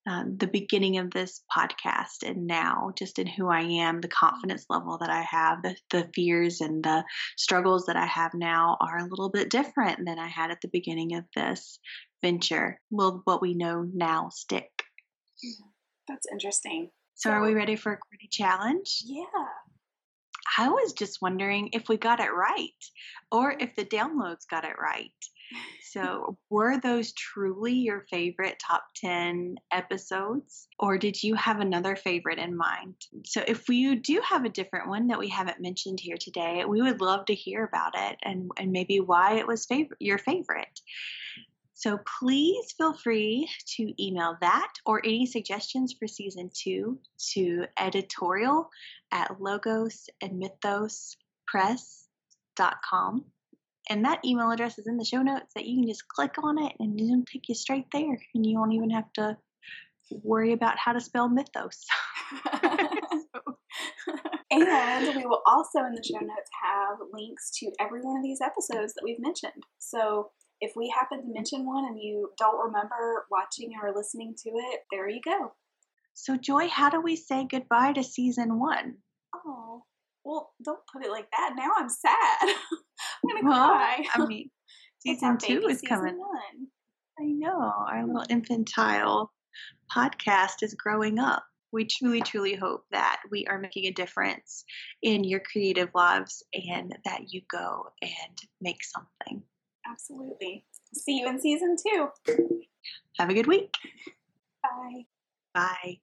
um, 0.07 0.37
the 0.37 0.47
beginning 0.47 0.99
of 0.99 1.11
this 1.11 1.41
podcast 1.55 2.23
and 2.25 2.47
now, 2.47 2.91
just 2.97 3.19
in 3.19 3.27
who 3.27 3.49
I 3.49 3.61
am, 3.61 3.99
the 3.99 4.07
confidence 4.07 4.65
level 4.69 4.99
that 4.99 5.09
I 5.09 5.21
have, 5.21 5.61
the, 5.63 5.75
the 5.91 6.09
fears 6.13 6.61
and 6.61 6.83
the 6.83 7.03
struggles 7.35 7.87
that 7.87 7.97
I 7.97 8.05
have 8.05 8.33
now 8.33 8.77
are 8.79 8.99
a 8.99 9.07
little 9.09 9.29
bit 9.29 9.49
different 9.49 10.05
than 10.05 10.17
I 10.17 10.27
had 10.27 10.51
at 10.51 10.61
the 10.61 10.69
beginning 10.69 11.15
of 11.15 11.25
this 11.35 11.79
venture. 12.21 12.79
Will 12.89 13.21
what 13.25 13.41
we 13.41 13.53
know 13.53 13.85
now 13.93 14.29
stick? 14.29 14.69
That's 16.07 16.27
interesting. 16.31 16.89
So, 17.15 17.29
so 17.29 17.33
are 17.33 17.43
we 17.43 17.53
ready 17.53 17.75
for 17.75 17.93
a 17.93 17.97
quickie 17.97 18.29
challenge? 18.31 19.01
Yeah. 19.05 19.23
I 20.57 20.69
was 20.69 20.93
just 20.93 21.21
wondering 21.21 21.69
if 21.73 21.89
we 21.89 21.97
got 21.97 22.19
it 22.19 22.33
right 22.33 22.71
or 23.31 23.55
if 23.59 23.75
the 23.75 23.85
downloads 23.85 24.47
got 24.49 24.63
it 24.63 24.75
right. 24.79 25.11
Mm. 25.53 25.59
So, 25.91 26.37
were 26.49 26.79
those 26.79 27.13
truly 27.13 27.73
your 27.73 28.05
favorite 28.09 28.59
top 28.59 28.83
10 28.95 29.55
episodes, 29.71 30.67
or 30.77 30.97
did 30.97 31.23
you 31.23 31.35
have 31.35 31.59
another 31.59 31.95
favorite 31.95 32.39
in 32.39 32.55
mind? 32.55 32.95
So, 33.25 33.43
if 33.47 33.67
you 33.69 33.95
do 33.95 34.21
have 34.27 34.45
a 34.45 34.49
different 34.49 34.89
one 34.89 35.07
that 35.07 35.19
we 35.19 35.29
haven't 35.29 35.61
mentioned 35.61 35.99
here 36.01 36.17
today, 36.19 36.65
we 36.65 36.81
would 36.81 37.01
love 37.01 37.25
to 37.25 37.33
hear 37.33 37.63
about 37.63 37.93
it 37.95 38.17
and, 38.23 38.51
and 38.57 38.71
maybe 38.71 38.99
why 38.99 39.35
it 39.35 39.47
was 39.47 39.65
favorite, 39.65 40.01
your 40.01 40.17
favorite. 40.17 40.79
So 41.77 41.99
please 42.19 42.73
feel 42.75 42.95
free 42.95 43.47
to 43.75 44.03
email 44.03 44.35
that 44.41 44.73
or 44.83 44.99
any 45.05 45.27
suggestions 45.27 45.93
for 45.93 46.07
season 46.07 46.49
two 46.51 46.97
to 47.33 47.65
editorial 47.79 48.71
at 49.11 49.39
logos 49.39 50.09
and 50.19 50.41
mythospress.com. 50.41 53.25
And 53.91 54.05
that 54.05 54.25
email 54.25 54.49
address 54.49 54.79
is 54.79 54.87
in 54.87 54.97
the 54.97 55.05
show 55.05 55.21
notes 55.21 55.53
that 55.53 55.67
you 55.67 55.79
can 55.79 55.87
just 55.87 56.07
click 56.07 56.33
on 56.41 56.57
it 56.57 56.73
and 56.79 56.99
it'll 56.99 57.23
take 57.31 57.47
you 57.47 57.53
straight 57.53 57.85
there. 57.93 58.19
And 58.33 58.43
you 58.43 58.57
won't 58.57 58.73
even 58.73 58.89
have 58.89 59.13
to 59.13 59.37
worry 60.23 60.53
about 60.53 60.79
how 60.79 60.93
to 60.93 60.99
spell 60.99 61.29
mythos. 61.29 61.85
and 64.51 65.15
we 65.15 65.27
will 65.27 65.43
also 65.45 65.85
in 65.85 65.93
the 65.93 66.03
show 66.03 66.19
notes 66.19 66.49
have 66.63 66.97
links 67.13 67.51
to 67.59 67.71
every 67.79 68.01
one 68.01 68.17
of 68.17 68.23
these 68.23 68.41
episodes 68.41 68.95
that 68.95 69.03
we've 69.03 69.19
mentioned. 69.19 69.61
So 69.77 70.31
if 70.61 70.73
we 70.75 70.89
happen 70.89 71.21
to 71.21 71.33
mention 71.33 71.65
one 71.65 71.85
and 71.85 71.99
you 71.99 72.31
don't 72.37 72.65
remember 72.65 73.25
watching 73.31 73.73
or 73.81 73.93
listening 73.95 74.35
to 74.43 74.49
it, 74.49 74.81
there 74.91 75.07
you 75.09 75.21
go. 75.23 75.53
So, 76.13 76.35
Joy, 76.35 76.67
how 76.67 76.89
do 76.89 76.99
we 76.99 77.15
say 77.15 77.45
goodbye 77.49 77.93
to 77.93 78.03
season 78.03 78.59
one? 78.59 78.95
Oh, 79.35 79.83
well, 80.23 80.51
don't 80.63 80.79
put 80.91 81.05
it 81.05 81.11
like 81.11 81.29
that. 81.31 81.53
Now 81.55 81.69
I'm 81.77 81.89
sad. 81.89 82.37
I'm 82.41 83.41
gonna 83.41 83.47
well, 83.47 83.67
cry. 83.67 84.03
I 84.15 84.25
mean, 84.25 84.49
season 84.99 85.37
two 85.37 85.67
is 85.69 85.81
coming. 85.81 86.17
One. 86.17 86.67
I 87.19 87.25
know 87.25 87.73
our 87.87 88.05
little 88.05 88.25
infantile 88.29 89.31
podcast 89.95 90.63
is 90.63 90.73
growing 90.73 91.19
up. 91.19 91.43
We 91.71 91.85
truly, 91.85 92.21
truly 92.21 92.55
hope 92.55 92.85
that 92.91 93.21
we 93.29 93.45
are 93.47 93.59
making 93.59 93.85
a 93.85 93.91
difference 93.91 94.63
in 95.01 95.23
your 95.23 95.41
creative 95.51 95.89
lives 95.93 96.43
and 96.53 96.97
that 97.05 97.31
you 97.31 97.41
go 97.51 97.87
and 98.01 98.37
make 98.61 98.83
something. 98.83 99.43
Absolutely. 99.89 100.65
See 100.93 101.19
you 101.19 101.27
in 101.27 101.39
season 101.39 101.75
two. 101.75 102.09
Have 103.17 103.29
a 103.29 103.33
good 103.33 103.47
week. 103.47 103.73
Bye. 104.63 105.05
Bye. 105.53 105.99